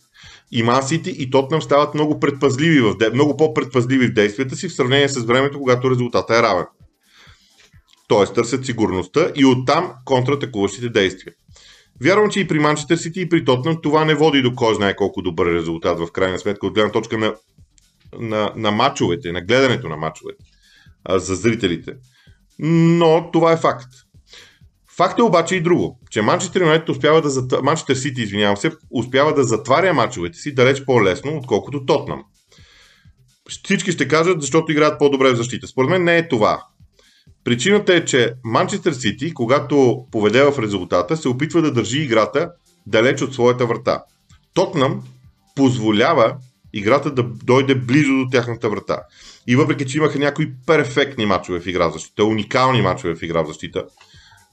И 0.53 0.63
Масити 0.63 1.11
и 1.19 1.31
Тотнам 1.31 1.63
стават 1.63 1.95
много, 1.95 2.21
предпазливи 2.21 2.81
в, 2.81 2.95
много 3.15 3.37
по-предпазливи 3.37 4.07
в 4.07 4.15
действията 4.15 4.57
си 4.57 4.69
в 4.69 4.75
сравнение 4.75 5.09
с 5.09 5.25
времето, 5.25 5.59
когато 5.59 5.91
резултата 5.91 6.37
е 6.37 6.43
равен. 6.43 6.67
Тоест 8.09 8.35
търсят 8.35 8.67
сигурността 8.67 9.33
и 9.37 9.45
оттам 9.45 9.93
контратакуващите 10.05 10.89
действия. 10.89 11.33
Вярвам, 12.03 12.31
че 12.31 12.41
и 12.41 12.49
при 12.49 12.59
Манчестър 12.59 12.97
Сити 12.97 13.21
и 13.21 13.29
при 13.29 13.45
Тотнам 13.45 13.79
това 13.83 14.05
не 14.05 14.15
води 14.15 14.43
до 14.43 14.55
кой 14.55 14.75
знае 14.75 14.97
колко 14.97 15.23
добър 15.23 15.55
резултат 15.55 15.99
в 15.99 16.13
крайна 16.13 16.39
сметка 16.39 16.67
от 16.67 16.75
гледна 16.75 16.93
точка 16.93 17.19
на, 17.19 17.35
на, 18.19 18.53
на 18.57 18.71
мачовете, 18.71 19.33
на 19.33 19.41
гледането 19.41 19.89
на 19.89 19.97
мачовете 19.97 20.45
а, 21.05 21.19
за 21.19 21.35
зрителите. 21.35 21.93
Но 22.59 23.31
това 23.33 23.53
е 23.53 23.57
факт. 23.57 23.89
Факт 24.99 25.19
е 25.19 25.23
обаче 25.23 25.57
и 25.57 25.61
друго, 25.61 26.01
че 26.11 26.23
Манчестър 26.23 26.61
Юнайтед 26.61 26.89
успява 26.89 27.23
да 27.23 27.31
затваря, 27.31 27.63
Манчестър 27.63 27.95
Сити, 27.95 28.23
извинявам 28.23 28.57
се, 28.57 28.73
успява 28.91 29.35
да 29.35 29.45
затваря 29.45 29.95
мачовете 29.95 30.39
си 30.39 30.55
далеч 30.55 30.85
по-лесно, 30.85 31.37
отколкото 31.37 31.87
Тотнам. 31.87 32.25
Всички 33.49 33.93
ще 33.93 34.09
кажат, 34.09 34.41
защото 34.41 34.73
играят 34.73 34.99
по-добре 34.99 35.33
в 35.33 35.37
защита. 35.37 35.67
Според 35.67 35.91
мен 35.91 36.05
не 36.05 36.19
е 36.19 36.29
това. 36.29 36.63
Причината 37.45 37.95
е, 37.95 38.05
че 38.05 38.35
Манчестър 38.45 38.93
Сити, 38.93 39.35
когато 39.35 40.07
поведе 40.13 40.43
в 40.43 40.59
резултата, 40.59 41.17
се 41.17 41.29
опитва 41.29 41.63
да 41.63 41.73
държи 41.73 41.99
играта 41.99 42.51
далеч 42.87 43.23
от 43.23 43.35
своята 43.35 43.67
врата. 43.67 44.03
Тотнам 44.55 45.03
позволява 45.57 46.37
играта 46.73 47.11
да 47.11 47.23
дойде 47.23 47.75
близо 47.75 48.13
до 48.13 48.27
тяхната 48.31 48.71
врата. 48.71 49.03
И 49.47 49.57
въпреки, 49.57 49.87
че 49.87 49.99
имаха 49.99 50.19
някои 50.19 50.53
перфектни 50.67 51.27
мачове 51.27 51.61
в 51.61 51.67
игра 51.67 51.89
в 51.89 51.93
защита, 51.93 52.25
уникални 52.25 52.83
мачове 52.83 53.15
в 53.15 53.23
игра 53.23 53.43
в 53.43 53.47
защита, 53.47 53.85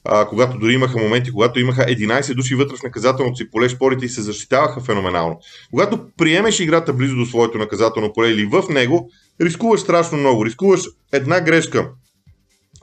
а, 0.05 0.27
когато 0.27 0.57
дори 0.57 0.74
имаха 0.74 0.97
моменти, 1.00 1.31
когато 1.31 1.59
имаха 1.59 1.81
11 1.81 2.33
души 2.33 2.55
вътре 2.55 2.75
в 2.77 2.83
наказателното 2.83 3.38
си 3.38 3.51
поле, 3.51 3.69
шпорите 3.69 4.05
и 4.05 4.09
се 4.09 4.21
защитаваха 4.21 4.81
феноменално. 4.81 5.39
Когато 5.71 6.00
приемеш 6.17 6.59
играта 6.59 6.93
близо 6.93 7.15
до 7.15 7.25
своето 7.25 7.57
наказателно 7.57 8.13
поле 8.13 8.29
или 8.29 8.45
в 8.45 8.63
него, 8.69 9.09
рискуваш 9.41 9.79
страшно 9.79 10.17
много. 10.17 10.45
Рискуваш 10.45 10.81
една 11.13 11.41
грешка, 11.41 11.89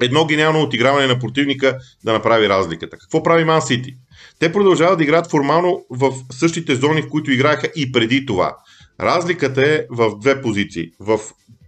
едно 0.00 0.26
гениално 0.26 0.62
отиграване 0.62 1.06
на 1.06 1.18
противника 1.18 1.78
да 2.04 2.12
направи 2.12 2.48
разликата. 2.48 2.96
Какво 2.98 3.22
прави 3.22 3.44
Ман 3.44 3.62
Сити? 3.62 3.96
Те 4.38 4.52
продължават 4.52 4.98
да 4.98 5.04
играят 5.04 5.30
формално 5.30 5.84
в 5.90 6.12
същите 6.30 6.74
зони, 6.74 7.02
в 7.02 7.08
които 7.08 7.32
играеха 7.32 7.68
и 7.76 7.92
преди 7.92 8.26
това. 8.26 8.56
Разликата 9.00 9.62
е 9.62 9.84
в 9.90 10.18
две 10.20 10.42
позиции. 10.42 10.90
В 11.00 11.20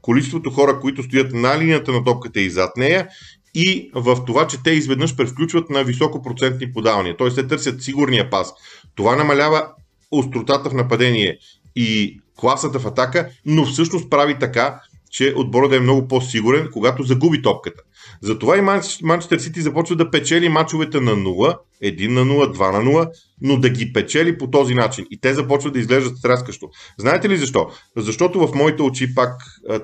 количеството 0.02 0.50
хора, 0.50 0.80
които 0.80 1.02
стоят 1.02 1.32
на 1.32 1.58
линията 1.58 1.92
на 1.92 2.04
топката 2.04 2.40
и 2.40 2.50
зад 2.50 2.76
нея 2.76 3.08
и 3.54 3.90
в 3.94 4.24
това, 4.24 4.46
че 4.46 4.62
те 4.62 4.70
изведнъж 4.70 5.16
превключват 5.16 5.70
на 5.70 5.84
високопроцентни 5.84 6.72
подавания. 6.72 7.16
Т.е. 7.16 7.28
те 7.28 7.46
търсят 7.46 7.82
сигурния 7.82 8.30
пас. 8.30 8.54
Това 8.94 9.16
намалява 9.16 9.68
остротата 10.10 10.70
в 10.70 10.74
нападение 10.74 11.38
и 11.76 12.20
класата 12.36 12.78
в 12.78 12.86
атака, 12.86 13.28
но 13.46 13.64
всъщност 13.64 14.10
прави 14.10 14.38
така, 14.38 14.80
че 15.10 15.34
отборът 15.36 15.70
да 15.70 15.76
е 15.76 15.80
много 15.80 16.08
по-сигурен, 16.08 16.68
когато 16.72 17.02
загуби 17.02 17.42
топката. 17.42 17.82
Затова 18.22 18.58
и 18.58 18.60
Манчестър 19.02 19.38
Сити 19.38 19.60
започва 19.60 19.96
да 19.96 20.10
печели 20.10 20.48
мачовете 20.48 21.00
на 21.00 21.10
0, 21.10 21.56
1 21.82 22.08
на 22.08 22.20
0, 22.20 22.56
2 22.56 22.72
на 22.72 22.90
0, 22.90 23.10
но 23.40 23.56
да 23.56 23.70
ги 23.70 23.92
печели 23.92 24.38
по 24.38 24.50
този 24.50 24.74
начин. 24.74 25.06
И 25.10 25.20
те 25.20 25.34
започват 25.34 25.72
да 25.72 25.78
изглеждат 25.78 26.18
стряскащо. 26.18 26.68
Знаете 26.98 27.28
ли 27.28 27.36
защо? 27.36 27.70
Защото 27.96 28.46
в 28.46 28.54
моите 28.54 28.82
очи 28.82 29.14
пак, 29.14 29.32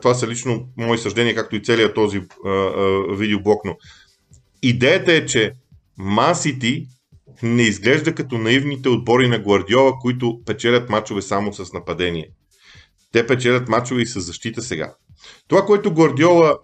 това 0.02 0.14
са 0.14 0.28
лично 0.28 0.68
мои 0.76 0.98
съждения, 0.98 1.34
както 1.34 1.56
и 1.56 1.62
целият 1.62 1.94
този 1.94 2.18
а, 2.46 2.48
а, 2.50 3.14
видеоблок, 3.16 3.64
но 3.64 3.76
идеята 4.62 5.12
е, 5.12 5.26
че 5.26 5.52
Ман 5.98 6.36
Сити 6.36 6.86
не 7.42 7.62
изглежда 7.62 8.14
като 8.14 8.38
наивните 8.38 8.88
отбори 8.88 9.28
на 9.28 9.38
Гвардиола, 9.38 9.92
които 10.00 10.40
печелят 10.46 10.90
мачове 10.90 11.22
само 11.22 11.52
с 11.52 11.72
нападение. 11.72 12.28
Те 13.12 13.26
печелят 13.26 13.68
мачове 13.68 14.02
и 14.02 14.06
с 14.06 14.20
защита 14.20 14.62
сега. 14.62 14.94
Това, 15.48 15.66
което 15.66 15.94
Гвардиола 15.94 16.58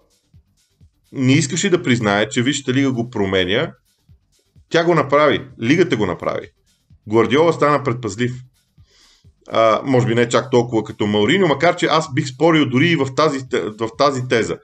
не 1.11 1.33
искаше 1.33 1.69
да 1.69 1.83
признае, 1.83 2.29
че 2.29 2.43
Висшата 2.43 2.73
лига 2.73 2.91
го 2.91 3.09
променя, 3.09 3.71
тя 4.69 4.83
го 4.83 4.95
направи. 4.95 5.41
Лигата 5.61 5.97
го 5.97 6.05
направи. 6.05 6.47
Гвардиола 7.09 7.53
стана 7.53 7.83
предпазлив. 7.83 8.33
А, 9.51 9.81
може 9.85 10.07
би 10.07 10.15
не 10.15 10.29
чак 10.29 10.51
толкова 10.51 10.83
като 10.83 11.07
Маурино, 11.07 11.47
макар 11.47 11.75
че 11.75 11.85
аз 11.85 12.13
бих 12.13 12.27
спорил 12.27 12.65
дори 12.65 12.87
и 12.87 12.95
в 12.95 13.07
тази, 13.15 13.39
в 13.79 13.89
тази 13.97 14.27
теза, 14.27 14.57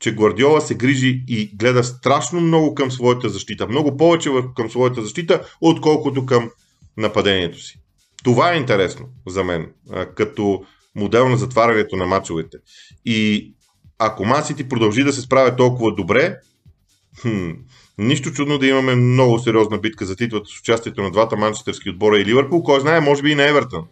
че 0.00 0.14
Гвардиола 0.14 0.60
се 0.60 0.74
грижи 0.74 1.24
и 1.28 1.56
гледа 1.56 1.84
страшно 1.84 2.40
много 2.40 2.74
към 2.74 2.90
своята 2.90 3.28
защита. 3.28 3.66
Много 3.66 3.96
повече 3.96 4.30
към 4.56 4.70
своята 4.70 5.02
защита, 5.02 5.42
отколкото 5.60 6.26
към 6.26 6.50
нападението 6.96 7.62
си. 7.62 7.80
Това 8.24 8.52
е 8.52 8.56
интересно 8.56 9.08
за 9.26 9.44
мен, 9.44 9.72
като 10.14 10.62
модел 10.94 11.28
на 11.28 11.36
затварянето 11.36 11.96
на 11.96 12.06
мачовете. 12.06 12.56
И 13.04 13.52
ако 13.98 14.24
Масити 14.24 14.68
продължи 14.68 15.04
да 15.04 15.12
се 15.12 15.20
справя 15.20 15.56
толкова 15.56 15.94
добре, 15.94 16.36
хм, 17.20 17.50
нищо 17.98 18.32
чудно 18.32 18.58
да 18.58 18.66
имаме 18.66 18.94
много 18.94 19.38
сериозна 19.38 19.78
битка 19.78 20.06
за 20.06 20.16
титлата 20.16 20.46
с 20.48 20.60
участието 20.60 21.02
на 21.02 21.10
двата 21.10 21.36
манчестерски 21.36 21.90
отбора 21.90 22.18
и 22.18 22.24
Ливърпул, 22.24 22.62
кой 22.62 22.80
знае, 22.80 23.00
може 23.00 23.22
би 23.22 23.30
и 23.30 23.34
на 23.34 23.48
Евертън. 23.48 23.84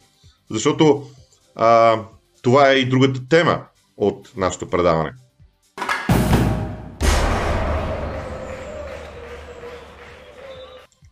Защото 0.50 1.06
а, 1.54 2.00
това 2.42 2.70
е 2.70 2.74
и 2.74 2.88
другата 2.88 3.28
тема 3.28 3.62
от 3.96 4.32
нашето 4.36 4.70
предаване. 4.70 5.12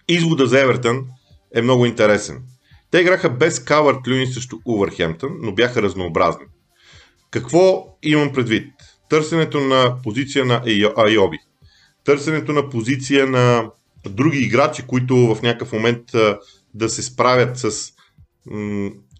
Извода 0.09 0.47
за 0.47 0.61
Евертън 0.61 1.07
е 1.55 1.63
много 1.63 1.87
интересен. 1.87 2.43
Те 2.91 2.99
играха 2.99 3.31
без 3.31 3.65
Кавърт 3.65 4.09
Люни 4.09 4.27
срещу 4.27 4.57
Увърхемптън, 4.65 5.31
но 5.41 5.53
бяха 5.53 5.83
разнообразни. 5.83 6.45
Какво 7.31 7.97
имам 8.03 8.33
предвид? 8.33 8.73
Търсенето 9.15 9.61
на 9.61 9.97
позиция 10.03 10.45
на 10.45 10.63
Айоби. 10.97 11.39
Търсенето 12.05 12.53
на 12.53 12.69
позиция 12.69 13.27
на 13.27 13.71
други 14.09 14.39
играчи, 14.39 14.83
които 14.87 15.17
в 15.17 15.43
някакъв 15.43 15.73
момент 15.73 16.01
да 16.75 16.89
се 16.89 17.03
справят 17.03 17.59
с, 17.59 17.71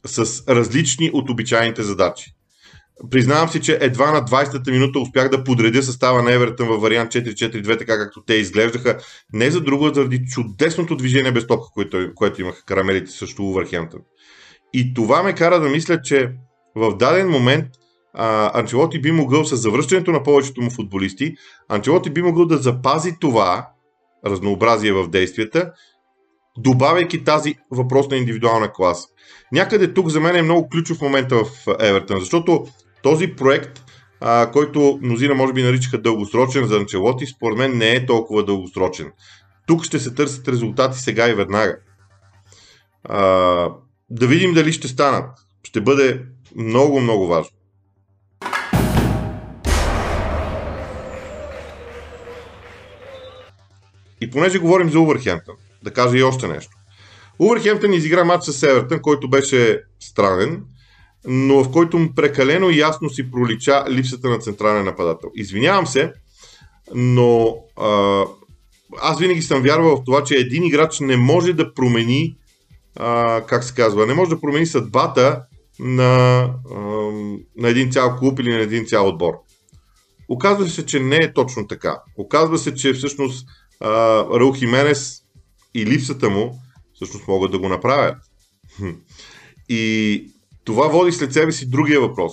с 0.07 0.49
различни 0.49 1.11
от 1.13 1.31
обичайните 1.31 1.83
задачи. 1.83 2.35
Признавам 3.11 3.49
си, 3.49 3.61
че 3.61 3.79
едва 3.81 4.11
на 4.11 4.21
20-та 4.21 4.71
минута 4.71 4.99
успях 4.99 5.29
да 5.29 5.45
подредя 5.45 5.83
състава 5.83 6.23
на 6.23 6.33
Евертън 6.33 6.69
във 6.69 6.83
вариант 6.83 7.13
4-4-2, 7.13 7.79
така 7.79 7.99
както 7.99 8.23
те 8.23 8.35
изглеждаха. 8.35 8.99
Не 9.33 9.51
за 9.51 9.61
друго, 9.61 9.87
а 9.87 9.95
заради 9.95 10.25
чудесното 10.27 10.97
движение 10.97 11.33
без 11.33 11.47
топка, 11.47 11.67
което, 11.75 12.11
което 12.15 12.41
имаха 12.41 12.65
карамелите 12.65 13.11
също 13.11 13.45
Увърхемптън. 13.45 14.01
И 14.73 14.95
това 14.95 15.23
ме 15.23 15.35
кара 15.35 15.61
да 15.61 15.69
мисля, 15.69 16.03
че 16.03 16.33
в 16.77 16.97
даден 16.97 17.29
момент 17.29 17.67
Анчелоти 18.15 19.01
би 19.01 19.13
могъл 19.13 19.45
с 19.45 19.57
завръщането 19.57 20.11
на 20.11 20.23
повечето 20.23 20.63
му 20.63 20.71
футболисти, 20.71 21.35
Анчелоти 21.69 22.11
би 22.11 22.23
могъл 22.23 22.47
да 22.47 22.59
запази 22.59 23.17
това 23.21 23.69
разнообразие 24.27 24.93
в 24.93 25.09
действията, 25.09 25.73
добавяйки 26.59 27.25
тази 27.25 27.55
въпросна 27.71 28.17
индивидуална 28.17 28.73
класа. 28.73 29.09
Някъде 29.53 29.95
тук 29.95 30.09
за 30.09 30.21
мен 30.21 30.37
е 30.37 30.43
много 30.43 30.69
ключов 30.69 31.01
момент 31.01 31.33
в 31.33 31.47
Евертън, 31.81 32.21
защото 32.21 32.67
този 33.03 33.29
проект, 33.29 33.85
а, 34.21 34.51
който 34.51 34.99
мнозина 35.03 35.35
може 35.35 35.53
би 35.53 35.63
наричаха 35.63 35.99
дългосрочен 35.99 36.67
за 36.67 36.77
Анчелоти, 36.77 37.27
според 37.27 37.59
мен 37.59 37.79
не 37.79 37.91
е 37.91 38.07
толкова 38.07 38.45
дългосрочен. 38.45 39.13
Тук 39.67 39.85
ще 39.85 39.99
се 39.99 40.15
търсят 40.15 40.49
резултати 40.49 40.99
сега 40.99 41.29
и 41.29 41.35
веднага. 41.35 41.77
А, 43.05 43.19
да 44.11 44.27
видим 44.27 44.55
дали 44.55 44.73
ще 44.73 44.89
станат. 44.89 45.31
Ще 45.63 45.81
бъде 45.81 46.23
много, 46.57 47.01
много 47.01 47.27
важно. 47.27 47.51
И 54.25 54.31
понеже 54.31 54.59
говорим 54.59 54.91
за 54.91 55.01
Увърхемптън, 55.01 55.55
да 55.83 55.91
кажа 55.91 56.19
и 56.19 56.23
още 56.23 56.49
нещо. 56.49 56.77
Увърхемптън 57.39 57.93
изигра 57.93 58.25
матч 58.25 58.45
с 58.45 58.63
Евертън, 58.63 59.03
който 59.03 59.31
беше 59.31 59.81
странен, 60.01 60.63
но 61.27 61.65
в 61.65 61.71
който 61.71 62.09
прекалено 62.17 62.71
ясно 62.71 63.11
си 63.11 63.31
пролича 63.31 63.85
липсата 63.91 64.29
на 64.29 64.39
централен 64.39 64.85
нападател. 64.85 65.31
Извинявам 65.35 65.87
се, 65.87 66.13
но 66.95 67.57
а, 67.77 68.23
аз 69.03 69.19
винаги 69.19 69.43
съм 69.43 69.63
вярвал 69.63 69.97
в 69.97 70.05
това, 70.05 70.25
че 70.25 70.35
един 70.35 70.65
играч 70.65 71.01
не 71.01 71.17
може 71.17 71.53
да 71.53 71.75
промени 71.75 72.37
а, 72.97 73.43
как 73.47 73.65
се 73.65 73.75
казва, 73.75 74.07
не 74.07 74.15
може 74.15 74.31
да 74.31 74.41
промени 74.41 74.67
съдбата 74.67 75.43
на, 75.79 76.41
а, 76.75 76.79
на 77.57 77.69
един 77.69 77.91
цял 77.91 78.17
клуб 78.17 78.39
или 78.39 78.53
на 78.53 78.61
един 78.61 78.87
цял 78.87 79.09
отбор. 79.09 79.35
Оказва 80.29 80.69
се, 80.69 80.87
че 80.87 81.01
не 81.01 81.17
е 81.17 81.33
точно 81.33 81.67
така. 81.67 81.97
Оказва 82.19 82.59
се, 82.59 82.75
че 82.75 82.93
всъщност 82.93 83.47
Раул 83.83 84.53
Хименес 84.53 85.23
и 85.75 85.87
липсата 85.87 86.31
му 86.31 86.59
всъщност 86.95 87.29
могат 87.29 87.51
да 87.51 87.59
го 87.59 87.69
направят. 87.69 88.17
И 89.69 90.25
това 90.65 90.89
води 90.89 91.13
след 91.13 91.33
себе 91.33 91.53
си 91.53 91.71
другия 91.71 92.01
въпрос. 92.01 92.33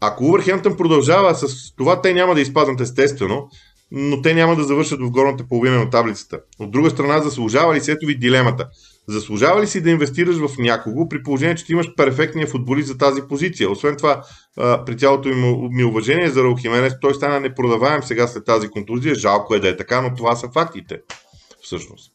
Ако 0.00 0.24
Увърхемптън 0.24 0.76
продължава 0.76 1.34
с 1.34 1.74
това, 1.76 2.02
те 2.02 2.14
няма 2.14 2.34
да 2.34 2.40
изпаднат 2.40 2.80
естествено, 2.80 3.48
но 3.90 4.22
те 4.22 4.34
няма 4.34 4.56
да 4.56 4.64
завършат 4.64 5.00
в 5.00 5.10
горната 5.10 5.48
половина 5.48 5.78
на 5.78 5.90
таблицата. 5.90 6.40
От 6.58 6.70
друга 6.70 6.90
страна, 6.90 7.20
заслужава 7.20 7.74
ли 7.74 7.80
се 7.80 7.96
ви 8.02 8.18
дилемата? 8.18 8.68
Заслужава 9.08 9.62
ли 9.62 9.66
си 9.66 9.80
да 9.80 9.90
инвестираш 9.90 10.36
в 10.36 10.58
някого, 10.58 11.08
при 11.08 11.22
положение, 11.22 11.54
че 11.54 11.66
ти 11.66 11.72
имаш 11.72 11.94
перфектния 11.96 12.46
футболист 12.46 12.88
за 12.88 12.98
тази 12.98 13.20
позиция? 13.28 13.70
Освен 13.70 13.96
това, 13.96 14.22
при 14.56 14.98
цялото 14.98 15.28
ми 15.70 15.84
уважение 15.84 16.30
за 16.30 16.42
Раул 16.42 16.56
той 17.00 17.14
стана 17.14 17.40
непродаваем 17.40 18.02
сега 18.02 18.26
след 18.26 18.44
тази 18.44 18.68
контузия. 18.68 19.14
Жалко 19.14 19.54
е 19.54 19.60
да 19.60 19.68
е 19.68 19.76
така, 19.76 20.02
но 20.02 20.14
това 20.14 20.36
са 20.36 20.48
фактите. 20.54 21.00
Всъщност. 21.62 22.12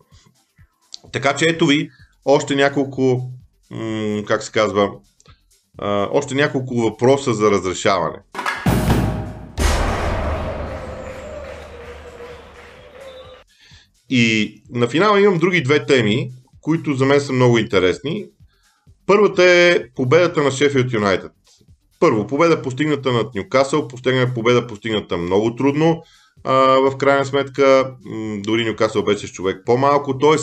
Така 1.12 1.36
че 1.36 1.46
ето 1.46 1.66
ви 1.66 1.90
още 2.26 2.56
няколко, 2.56 3.32
как 4.28 4.44
се 4.44 4.52
казва, 4.52 4.92
още 6.12 6.36
няколко 6.36 6.76
въпроса 6.76 7.34
за 7.34 7.52
разрешаване. 7.52 8.18
И 14.10 14.56
на 14.70 14.88
финала 14.88 15.22
имам 15.22 15.38
други 15.38 15.64
две 15.64 15.86
теми, 15.86 16.32
които 16.62 16.94
за 16.94 17.06
мен 17.06 17.22
са 17.22 17.34
много 17.34 17.58
интересни. 17.58 18.26
Първата 19.06 19.44
е 19.44 19.90
победата 19.96 20.44
на 20.44 20.52
Шефилд 20.52 20.94
Юнайтед. 20.94 21.32
Първо, 22.00 22.28
победа 22.28 22.62
постигната 22.62 23.12
над 23.12 23.36
Ньюкасъл, 23.36 23.88
постигна 23.88 24.34
победа 24.34 24.68
постигната 24.68 25.18
много 25.18 25.56
трудно. 25.56 26.04
А, 26.44 26.54
в 26.56 26.98
крайна 26.98 27.26
сметка, 27.26 27.96
дори 28.38 28.66
Ньюкасъл 28.66 29.04
беше 29.04 29.28
с 29.28 29.32
човек 29.32 29.62
по-малко, 29.66 30.18
т.е. 30.18 30.36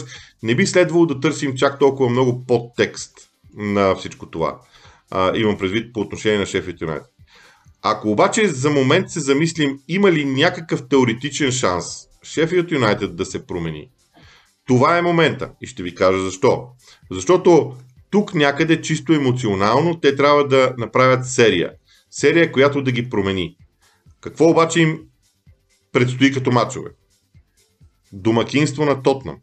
не 0.42 0.54
би 0.54 0.66
следвало 0.66 1.06
да 1.06 1.20
търсим 1.20 1.54
чак 1.56 1.78
толкова 1.78 2.10
много 2.10 2.46
подтекст 2.46 3.12
на 3.56 3.94
всичко 3.94 4.26
това. 4.26 4.60
А, 5.10 5.36
имам 5.36 5.58
предвид 5.58 5.92
по 5.92 6.00
отношение 6.00 6.38
на 6.38 6.46
Шефилд 6.46 6.80
Юнайтед. 6.80 7.10
Ако 7.82 8.10
обаче 8.10 8.48
за 8.48 8.70
момент 8.70 9.10
се 9.10 9.20
замислим, 9.20 9.78
има 9.88 10.12
ли 10.12 10.24
някакъв 10.24 10.88
теоретичен 10.88 11.52
шанс 11.52 11.86
Шефилд 12.22 12.70
Юнайтед 12.70 13.16
да 13.16 13.24
се 13.24 13.46
промени, 13.46 13.88
това 14.68 14.98
е 14.98 15.02
момента 15.02 15.50
и 15.60 15.66
ще 15.66 15.82
ви 15.82 15.94
кажа 15.94 16.20
защо. 16.20 16.68
Защото 17.10 17.76
тук 18.10 18.34
някъде 18.34 18.80
чисто 18.80 19.12
емоционално 19.12 20.00
те 20.00 20.16
трябва 20.16 20.48
да 20.48 20.74
направят 20.78 21.30
серия. 21.30 21.72
Серия, 22.10 22.52
която 22.52 22.82
да 22.82 22.92
ги 22.92 23.10
промени. 23.10 23.56
Какво 24.20 24.50
обаче 24.50 24.80
им 24.80 25.00
предстои 25.92 26.32
като 26.32 26.50
мачове? 26.50 26.90
Домакинство 28.12 28.84
на 28.84 29.02
Тотнам. 29.02 29.36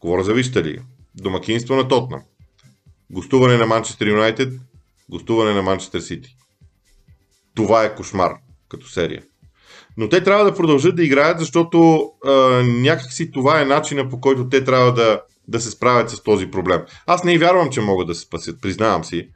Говоря 0.00 0.24
за 0.24 0.34
Вижте 0.34 0.64
лига. 0.64 0.82
Домакинство 1.14 1.76
на 1.76 1.88
Тотнам. 1.88 2.22
Гостуване 3.10 3.56
на 3.56 3.66
Манчестър 3.66 4.06
Юнайтед. 4.06 4.52
Гостуване 5.08 5.54
на 5.54 5.62
Манчестър 5.62 6.00
Сити. 6.00 6.36
Това 7.54 7.84
е 7.84 7.94
кошмар 7.94 8.32
като 8.68 8.88
серия. 8.88 9.22
Но 9.96 10.08
те 10.08 10.22
трябва 10.22 10.44
да 10.44 10.54
продължат 10.54 10.96
да 10.96 11.04
играят, 11.04 11.38
защото 11.38 12.10
а, 12.26 12.32
някакси 12.62 13.30
това 13.30 13.60
е 13.60 13.64
начина 13.64 14.08
по 14.08 14.20
който 14.20 14.48
те 14.48 14.64
трябва 14.64 14.92
да, 14.92 15.20
да 15.48 15.60
се 15.60 15.70
справят 15.70 16.10
с 16.10 16.22
този 16.22 16.46
проблем. 16.46 16.80
Аз 17.06 17.24
не 17.24 17.38
вярвам, 17.38 17.70
че 17.70 17.80
могат 17.80 18.06
да 18.06 18.14
се 18.14 18.20
спасят, 18.20 18.60
признавам 18.62 19.04
си. 19.04 19.28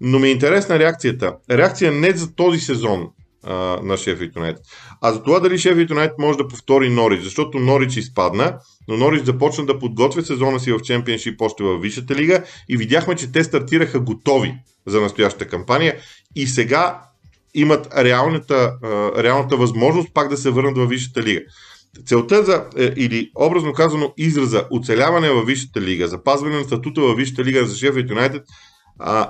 Но 0.00 0.18
ми 0.18 0.28
е 0.28 0.32
интересна 0.32 0.78
реакцията. 0.78 1.36
Реакция 1.50 1.92
не 1.92 2.10
за 2.10 2.34
този 2.34 2.58
сезон 2.58 3.08
а, 3.42 3.54
на 3.82 3.96
Шеф 3.96 4.20
Юнайтед, 4.36 4.62
а 5.00 5.12
за 5.12 5.22
това 5.22 5.40
дали 5.40 5.58
Шеф 5.58 5.90
Юнайтед 5.90 6.18
може 6.18 6.38
да 6.38 6.48
повтори 6.48 6.90
Норич, 6.90 7.22
защото 7.22 7.58
Норич 7.58 7.96
изпадна, 7.96 8.58
но 8.88 8.96
Норич 8.96 9.24
започна 9.24 9.66
да 9.66 9.78
подготвя 9.78 10.22
сезона 10.22 10.60
си 10.60 10.72
в 10.72 10.80
Чемпионшип 10.80 11.40
още 11.40 11.64
в 11.64 11.78
Висшата 11.78 12.14
лига 12.14 12.42
и 12.68 12.76
видяхме, 12.76 13.14
че 13.14 13.32
те 13.32 13.44
стартираха 13.44 14.00
готови 14.00 14.54
за 14.86 15.00
настоящата 15.00 15.48
кампания 15.48 15.96
и 16.36 16.46
сега 16.46 17.00
имат 17.54 17.94
реалната, 17.96 18.72
реалната 19.18 19.56
възможност 19.56 20.08
пак 20.14 20.28
да 20.28 20.36
се 20.36 20.50
върнат 20.50 20.76
във 20.76 20.88
Висшата 20.88 21.22
лига. 21.22 21.40
Целта 22.06 22.44
за, 22.44 22.64
е, 22.76 22.92
или 22.96 23.30
образно 23.34 23.72
казано 23.72 24.12
израза 24.16 24.64
оцеляване 24.70 25.30
във 25.30 25.46
Висшата 25.46 25.80
лига, 25.80 26.08
запазване 26.08 26.56
на 26.56 26.64
статута 26.64 27.00
във 27.00 27.16
Висшата 27.16 27.44
лига 27.44 27.66
за 27.66 27.76
Шеф 27.76 27.96
Юнайтед 28.10 28.42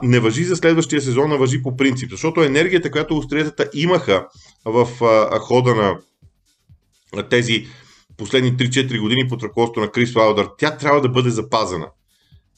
не 0.03 0.21
въжи 0.21 0.45
за 0.45 0.57
следващия 0.57 1.03
сезон, 1.03 1.33
а 1.33 1.37
въжи 1.37 1.63
по 1.63 1.77
принцип. 1.77 2.11
Защото 2.11 2.43
енергията, 2.43 2.91
която 2.91 3.17
остриетата 3.17 3.71
имаха 3.75 4.27
в 4.65 5.05
а, 5.05 5.39
хода 5.39 5.75
на 5.75 7.29
тези 7.29 7.67
последни 8.17 8.53
3-4 8.53 9.01
години 9.01 9.29
под 9.29 9.43
ръководството 9.43 9.81
на 9.81 9.91
Крис 9.91 10.17
Лаудър, 10.17 10.49
тя 10.59 10.77
трябва 10.77 11.01
да 11.01 11.09
бъде 11.09 11.31
запазена. 11.31 11.87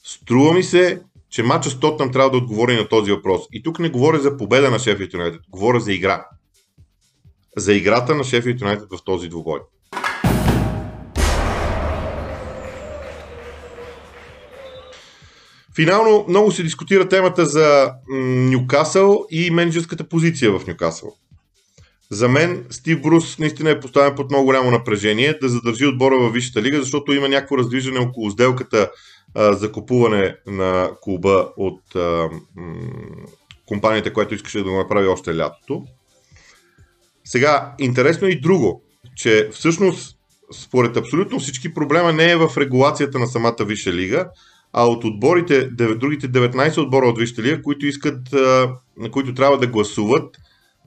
Струва 0.03 0.53
ми 0.53 0.63
се, 0.63 1.01
че 1.31 1.43
матча 1.43 1.69
с 1.69 1.79
Тотнам 1.79 2.11
трябва 2.11 2.29
да 2.29 2.37
отговори 2.37 2.75
на 2.75 2.87
този 2.87 3.11
въпрос. 3.11 3.41
И 3.53 3.63
тук 3.63 3.79
не 3.79 3.89
говоря 3.89 4.19
за 4.19 4.37
победа 4.37 4.71
на 4.71 4.79
Шефилд 4.79 5.13
Юнайтед, 5.13 5.41
говоря 5.49 5.79
за 5.79 5.93
игра. 5.93 6.25
За 7.57 7.73
играта 7.73 8.15
на 8.15 8.23
Шефилд 8.23 8.61
Юнайтед 8.61 8.87
в 8.91 9.03
този 9.05 9.29
двубой. 9.29 9.59
Финално 15.75 16.25
много 16.27 16.51
се 16.51 16.63
дискутира 16.63 17.09
темата 17.09 17.45
за 17.45 17.93
Нюкасъл 18.51 19.25
и 19.31 19.51
менеджерската 19.51 20.09
позиция 20.09 20.51
в 20.51 20.67
Нюкасъл. 20.67 21.13
За 22.11 22.29
мен 22.29 22.65
Стив 22.69 23.01
Брус 23.01 23.39
наистина 23.39 23.69
е 23.69 23.79
поставен 23.79 24.15
под 24.15 24.31
много 24.31 24.45
голямо 24.45 24.71
напрежение 24.71 25.37
да 25.41 25.49
задържи 25.49 25.85
отбора 25.85 26.17
във 26.17 26.33
Висшата 26.33 26.61
лига, 26.61 26.81
защото 26.81 27.13
има 27.13 27.29
някакво 27.29 27.57
раздвижване 27.57 27.99
около 27.99 28.31
сделката 28.31 28.91
а, 29.35 29.53
за 29.53 29.71
купуване 29.71 30.35
на 30.47 30.89
клуба 31.01 31.49
от 31.57 31.95
а, 31.95 32.29
м- 32.55 32.75
компанията, 33.65 34.13
която 34.13 34.35
искаше 34.35 34.57
да 34.57 34.63
го 34.63 34.77
направи 34.77 35.07
още 35.07 35.37
лятото. 35.37 35.83
Сега, 37.23 37.75
интересно 37.79 38.27
е 38.27 38.31
и 38.31 38.41
друго, 38.41 38.83
че 39.15 39.49
всъщност 39.51 40.17
според 40.53 40.97
абсолютно 40.97 41.39
всички 41.39 41.73
проблема 41.73 42.13
не 42.13 42.31
е 42.31 42.37
в 42.37 42.57
регулацията 42.57 43.19
на 43.19 43.27
самата 43.27 43.55
Висша 43.65 43.93
лига, 43.93 44.29
а 44.73 44.85
от 44.85 45.03
отборите, 45.03 45.65
другите 45.65 46.31
19 46.31 46.77
отбора 46.77 47.05
от 47.07 47.19
Висша 47.19 47.41
лига, 47.41 47.61
които 47.61 47.85
искат, 47.85 48.31
на 48.97 49.11
които 49.11 49.33
трябва 49.33 49.57
да 49.57 49.67
гласуват 49.67 50.37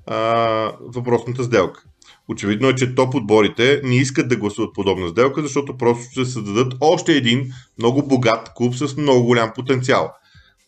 а, 0.07 0.73
въпросната 0.81 1.45
сделка. 1.45 1.85
Очевидно 2.29 2.69
е, 2.69 2.75
че 2.75 2.95
топ 2.95 3.15
отборите 3.15 3.81
не 3.85 3.97
искат 3.97 4.29
да 4.29 4.37
гласуват 4.37 4.75
подобна 4.75 5.09
сделка, 5.09 5.43
защото 5.43 5.77
просто 5.77 6.05
ще 6.11 6.25
създадат 6.25 6.75
още 6.81 7.13
един 7.13 7.53
много 7.79 8.07
богат 8.07 8.51
клуб 8.55 8.75
с 8.75 8.97
много 8.97 9.25
голям 9.25 9.53
потенциал. 9.55 10.13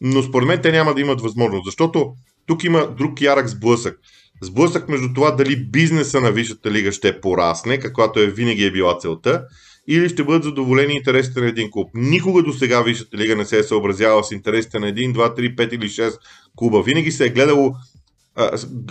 Но 0.00 0.22
според 0.22 0.48
мен 0.48 0.62
те 0.62 0.72
няма 0.72 0.94
да 0.94 1.00
имат 1.00 1.20
възможност, 1.20 1.64
защото 1.64 2.12
тук 2.46 2.64
има 2.64 2.94
друг 2.98 3.20
ярък 3.20 3.48
сблъсък. 3.48 3.98
Сблъсък 4.42 4.88
между 4.88 5.14
това 5.14 5.30
дали 5.30 5.56
бизнеса 5.70 6.20
на 6.20 6.32
Висшата 6.32 6.70
лига 6.70 6.92
ще 6.92 7.20
порасне, 7.20 7.78
каквато 7.78 8.20
е 8.20 8.26
винаги 8.26 8.64
е 8.64 8.70
била 8.70 8.98
целта, 8.98 9.44
или 9.88 10.08
ще 10.08 10.24
бъдат 10.24 10.44
задоволени 10.44 10.94
интересите 10.94 11.40
на 11.40 11.46
един 11.46 11.70
клуб. 11.70 11.90
Никога 11.94 12.42
до 12.42 12.52
сега 12.52 12.82
Висшата 12.82 13.16
лига 13.16 13.36
не 13.36 13.44
се 13.44 13.58
е 13.58 13.62
съобразяла 13.62 14.24
с 14.24 14.30
интересите 14.30 14.78
на 14.78 14.86
1, 14.86 15.14
2, 15.14 15.38
3, 15.38 15.56
5 15.56 15.74
или 15.74 15.88
6 15.88 16.18
клуба. 16.56 16.82
Винаги 16.82 17.12
се 17.12 17.26
е 17.26 17.30
гледало 17.30 17.74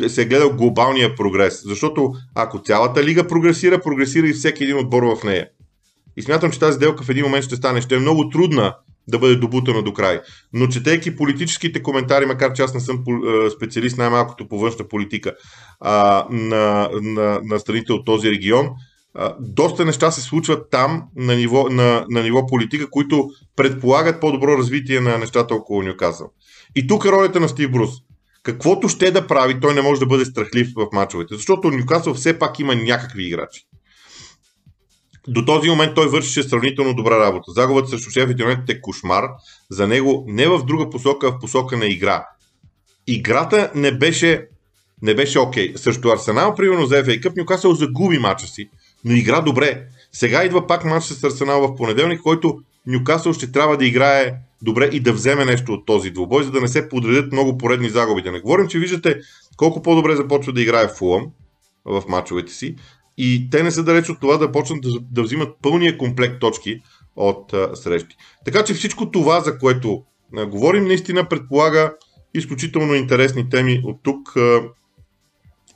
се 0.08 0.22
е 0.22 0.26
гледал 0.26 0.50
глобалния 0.50 1.16
прогрес. 1.16 1.62
Защото 1.66 2.14
ако 2.36 2.62
цялата 2.62 3.04
лига 3.04 3.28
прогресира, 3.28 3.82
прогресира 3.82 4.28
и 4.28 4.34
всеки 4.34 4.64
един 4.64 4.78
отбор 4.78 5.04
в 5.04 5.24
нея. 5.24 5.48
И 6.18 6.22
смятам, 6.22 6.52
че 6.52 6.60
тази 6.60 6.76
сделка 6.76 7.04
в 7.04 7.10
един 7.10 7.26
момент 7.26 7.46
ще 7.46 7.56
стане. 7.56 7.82
Ще 7.82 7.96
е 7.96 8.00
много 8.00 8.30
трудна 8.30 8.76
да 9.08 9.20
бъде 9.20 9.36
добутана 9.36 9.84
до 9.84 9.94
край. 9.94 10.22
Но 10.54 10.68
четейки 10.68 11.16
политическите 11.16 11.84
коментари, 11.84 12.26
макар 12.26 12.54
че 12.54 12.62
аз 12.62 12.74
не 12.74 12.80
съм 12.80 13.04
специалист 13.56 13.98
най-малкото 13.98 14.48
по 14.48 14.60
външна 14.60 14.88
политика 14.88 15.34
а, 15.80 16.26
на, 16.30 16.90
на, 17.02 17.40
на 17.44 17.60
страните 17.60 17.94
от 17.94 18.06
този 18.06 18.32
регион, 18.32 18.70
а, 19.14 19.36
доста 19.40 19.86
неща 19.86 20.12
се 20.12 20.22
случват 20.22 20.70
там 20.72 21.04
на 21.16 21.36
ниво, 21.36 21.70
на, 21.70 22.06
на 22.10 22.24
ниво 22.24 22.46
политика, 22.48 22.90
които 22.90 23.30
предполагат 23.56 24.22
по-добро 24.22 24.58
развитие 24.58 25.00
на 25.00 25.18
нещата 25.18 25.56
около 25.56 25.82
Нюкасъл. 25.82 26.28
И 26.76 26.88
тук 26.88 27.06
е 27.06 27.12
ролята 27.12 27.40
на 27.40 27.50
Стив 27.50 27.72
Брус 27.72 27.90
каквото 28.46 28.90
ще 28.90 29.12
да 29.12 29.28
прави, 29.28 29.60
той 29.60 29.74
не 29.74 29.82
може 29.82 30.00
да 30.00 30.06
бъде 30.06 30.26
страхлив 30.26 30.68
в 30.76 30.88
мачовете, 30.94 31.36
защото 31.36 31.72
Нюкасъл 31.72 32.14
все 32.14 32.40
пак 32.40 32.60
има 32.60 32.76
някакви 32.76 33.28
играчи. 33.28 33.66
До 35.28 35.46
този 35.46 35.70
момент 35.70 35.96
той 35.96 36.08
вършеше 36.08 36.44
сравнително 36.44 36.94
добра 36.94 37.20
работа. 37.20 37.52
Загубата 37.52 37.88
срещу 37.88 38.10
шеф 38.10 38.30
Юнайтед 38.40 38.70
е 38.70 38.82
кошмар. 38.82 39.24
За 39.72 39.88
него 39.88 40.26
не 40.28 40.48
в 40.48 40.66
друга 40.66 40.90
посока, 40.90 41.28
а 41.28 41.32
в 41.32 41.40
посока 41.40 41.78
на 41.78 41.86
игра. 41.86 42.28
Играта 43.08 43.72
не 43.76 43.92
беше 43.92 44.48
не 45.02 45.16
беше 45.16 45.40
окей. 45.40 45.74
Okay. 45.74 45.78
Срещу 45.78 46.10
Арсенал, 46.10 46.56
примерно 46.56 46.86
за 46.86 47.04
FA 47.04 47.24
Cup, 47.24 47.38
Нюкасъл 47.38 47.74
загуби 47.74 48.20
мача 48.20 48.48
си, 48.48 48.70
но 49.06 49.16
игра 49.16 49.42
добре. 49.42 49.84
Сега 50.12 50.44
идва 50.44 50.68
пак 50.68 50.86
матч 50.86 51.06
с 51.06 51.24
Арсенал 51.24 51.62
в 51.62 51.76
понеделник, 51.76 52.22
който 52.22 52.60
Нюкасъл 52.88 53.34
ще 53.34 53.52
трябва 53.52 53.78
да 53.78 53.86
играе 53.86 54.34
добре 54.62 54.86
и 54.86 55.00
да 55.00 55.14
вземе 55.14 55.46
нещо 55.46 55.74
от 55.74 55.86
този 55.86 56.12
двубой, 56.12 56.44
за 56.44 56.52
да 56.52 56.62
не 56.62 56.68
се 56.68 56.90
подредят 56.90 57.32
много 57.32 57.58
поредни 57.58 57.90
загуби. 57.90 58.22
Да 58.22 58.32
не 58.32 58.40
говорим, 58.40 58.68
че 58.68 58.80
виждате 58.80 59.20
колко 59.58 59.82
по-добре 59.82 60.16
започва 60.16 60.54
да 60.54 60.62
играе 60.62 60.88
Фулъм 60.88 61.26
в 61.86 62.04
мачовете 62.08 62.54
си 62.54 62.76
и 63.18 63.50
те 63.52 63.64
не 63.64 63.72
са 63.72 63.84
далеч 63.84 64.10
от 64.10 64.20
това 64.20 64.38
да 64.38 64.52
почнат 64.52 64.82
да, 64.82 64.90
да 65.12 65.24
взимат 65.24 65.58
пълния 65.62 65.98
комплект 65.98 66.40
точки 66.40 66.82
от 67.16 67.54
а, 67.54 67.76
срещи. 67.76 68.16
Така 68.46 68.64
че 68.64 68.74
всичко 68.74 69.12
това, 69.12 69.42
за 69.42 69.60
което 69.60 70.04
а, 70.38 70.46
говорим, 70.46 70.86
наистина 70.86 71.30
предполага 71.30 71.94
изключително 72.34 72.96
интересни 72.96 73.50
теми 73.50 73.82
от 73.84 74.00
тук 74.04 74.38
а, 74.38 74.62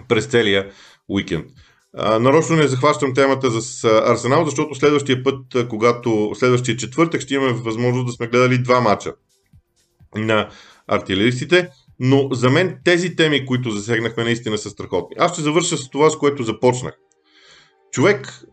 през 0.07 0.25
целия 0.25 0.71
уикенд. 1.09 1.45
Нарочно 1.93 2.55
не 2.55 2.67
захващам 2.67 3.13
темата 3.13 3.49
за 3.49 4.03
Арсенал, 4.05 4.45
защото 4.45 4.75
следващия 4.75 5.23
път, 5.23 5.67
когато 5.69 6.31
следващия 6.35 6.77
четвъртък 6.77 7.21
ще 7.21 7.33
имаме 7.33 7.53
възможност 7.53 8.05
да 8.05 8.11
сме 8.11 8.27
гледали 8.27 8.57
два 8.57 8.81
мача 8.81 9.13
на 10.15 10.49
артилеристите, 10.87 11.69
но 11.99 12.29
за 12.31 12.49
мен 12.49 12.79
тези 12.85 13.15
теми, 13.15 13.45
които 13.45 13.71
засегнахме, 13.71 14.23
наистина 14.23 14.57
са 14.57 14.69
страхотни. 14.69 15.15
Аз 15.19 15.33
ще 15.33 15.41
завърша 15.41 15.77
с 15.77 15.89
това, 15.89 16.09
с 16.09 16.17
което 16.17 16.43
започнах. 16.43 16.93
Човек 17.91 18.43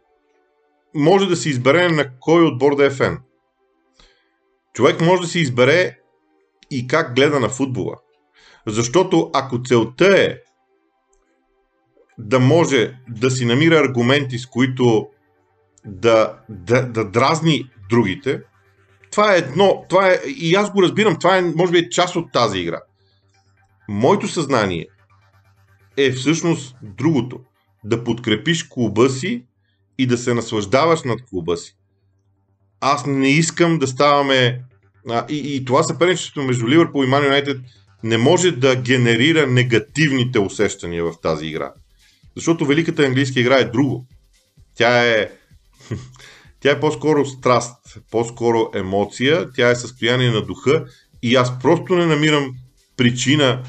може 0.95 1.29
да 1.29 1.37
си 1.37 1.49
избере 1.49 1.89
на 1.89 2.11
кой 2.21 2.45
отбор 2.45 2.77
да 2.77 2.85
е 2.85 2.91
фен. 2.91 3.19
Човек 4.75 5.01
може 5.01 5.23
да 5.23 5.29
си 5.29 5.39
избере 5.39 5.99
и 6.71 6.87
как 6.87 7.15
гледа 7.15 7.41
на 7.41 7.49
футбола. 7.49 7.95
Защото 8.67 9.31
ако 9.35 9.63
целта 9.63 10.23
е 10.23 10.37
да 12.19 12.41
може 12.41 12.99
да 13.09 13.31
си 13.31 13.45
намира 13.45 13.81
аргументи, 13.81 14.39
с 14.39 14.47
които 14.47 15.09
да, 15.87 16.39
да, 16.49 16.87
да 16.87 17.05
дразни 17.05 17.71
другите, 17.91 18.41
това 19.11 19.35
е 19.35 19.39
едно, 19.39 19.85
това 19.89 20.11
е, 20.11 20.19
и 20.27 20.55
аз 20.55 20.73
го 20.73 20.83
разбирам, 20.83 21.19
това 21.19 21.37
е, 21.37 21.43
може 21.43 21.73
би, 21.73 21.79
е 21.79 21.91
част 21.91 22.17
от 22.17 22.33
тази 22.33 22.59
игра. 22.59 22.81
Моето 23.89 24.29
съзнание 24.29 24.87
е 25.97 26.13
всъщност 26.13 26.77
другото. 26.83 27.41
Да 27.85 28.05
подкрепиш 28.05 28.65
клуба 28.65 29.11
си 29.11 29.45
и 29.99 30.07
да 30.07 30.19
се 30.19 30.35
наслаждаваш 30.35 31.03
над 31.03 31.19
клуба 31.31 31.57
си. 31.57 31.77
Аз 32.81 33.07
не 33.07 33.29
искам 33.29 33.79
да 33.79 33.87
ставаме. 33.87 34.65
А, 35.11 35.27
и, 35.29 35.57
и 35.57 35.65
това 35.65 35.83
съперничеството 35.83 36.47
между 36.47 36.69
Ливърпул 36.69 37.05
и 37.05 37.07
Ман 37.07 37.25
Юнайтед 37.25 37.61
не 38.03 38.19
може 38.19 38.51
да 38.51 38.77
генерира 38.77 39.47
негативните 39.47 40.39
усещания 40.39 41.05
в 41.05 41.15
тази 41.23 41.47
игра. 41.47 41.73
Защото 42.37 42.67
великата 42.67 43.03
английска 43.03 43.41
игра 43.41 43.59
е 43.59 43.65
друго. 43.65 44.07
Тя 44.75 45.07
е, 45.07 45.31
тя 46.61 46.71
е 46.71 46.81
по-скоро 46.81 47.27
страст, 47.27 47.99
по-скоро 48.11 48.71
емоция, 48.75 49.53
тя 49.53 49.71
е 49.71 49.77
състояние 49.77 50.31
на 50.31 50.43
духа 50.43 50.85
и 51.23 51.37
аз 51.37 51.59
просто 51.59 51.95
не 51.95 52.07
намирам 52.07 52.55
причина 52.97 53.63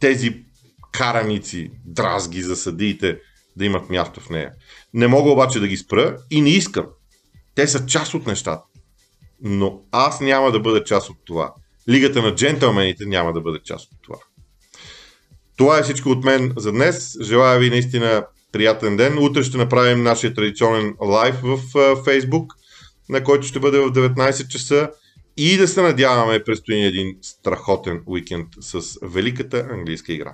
тези 0.00 0.44
караници, 0.92 1.70
дразги 1.86 2.42
за 2.42 2.56
съдиите 2.56 3.18
да 3.56 3.64
имат 3.64 3.90
място 3.90 4.20
в 4.20 4.30
нея. 4.30 4.52
Не 4.94 5.08
мога 5.08 5.30
обаче 5.30 5.60
да 5.60 5.68
ги 5.68 5.76
спра 5.76 6.16
и 6.30 6.40
не 6.40 6.50
искам. 6.50 6.86
Те 7.54 7.68
са 7.68 7.86
част 7.86 8.14
от 8.14 8.26
нещата. 8.26 8.62
Но 9.42 9.82
аз 9.90 10.20
няма 10.20 10.52
да 10.52 10.60
бъда 10.60 10.84
част 10.84 11.10
от 11.10 11.16
това. 11.24 11.54
Лигата 11.88 12.22
на 12.22 12.34
джентълмените 12.34 13.06
няма 13.06 13.32
да 13.32 13.40
бъде 13.40 13.58
част 13.64 13.92
от 13.92 13.98
това. 14.02 14.16
Това 15.60 15.78
е 15.78 15.82
всичко 15.82 16.08
от 16.08 16.24
мен 16.24 16.52
за 16.56 16.72
днес. 16.72 17.16
Желая 17.22 17.58
ви 17.58 17.70
наистина 17.70 18.26
приятен 18.52 18.96
ден. 18.96 19.18
Утре 19.18 19.44
ще 19.44 19.58
направим 19.58 20.02
нашия 20.02 20.34
традиционен 20.34 20.94
лайв 21.00 21.34
в 21.42 21.58
Facebook, 21.74 22.46
на 23.08 23.24
който 23.24 23.46
ще 23.46 23.60
бъде 23.60 23.78
в 23.78 23.92
19 23.92 24.48
часа. 24.48 24.90
И 25.36 25.56
да 25.56 25.68
се 25.68 25.82
надяваме, 25.82 26.44
предстои 26.44 26.84
един 26.84 27.16
страхотен 27.22 28.02
уикенд 28.06 28.48
с 28.60 28.98
великата 29.02 29.66
английска 29.70 30.12
игра. 30.12 30.32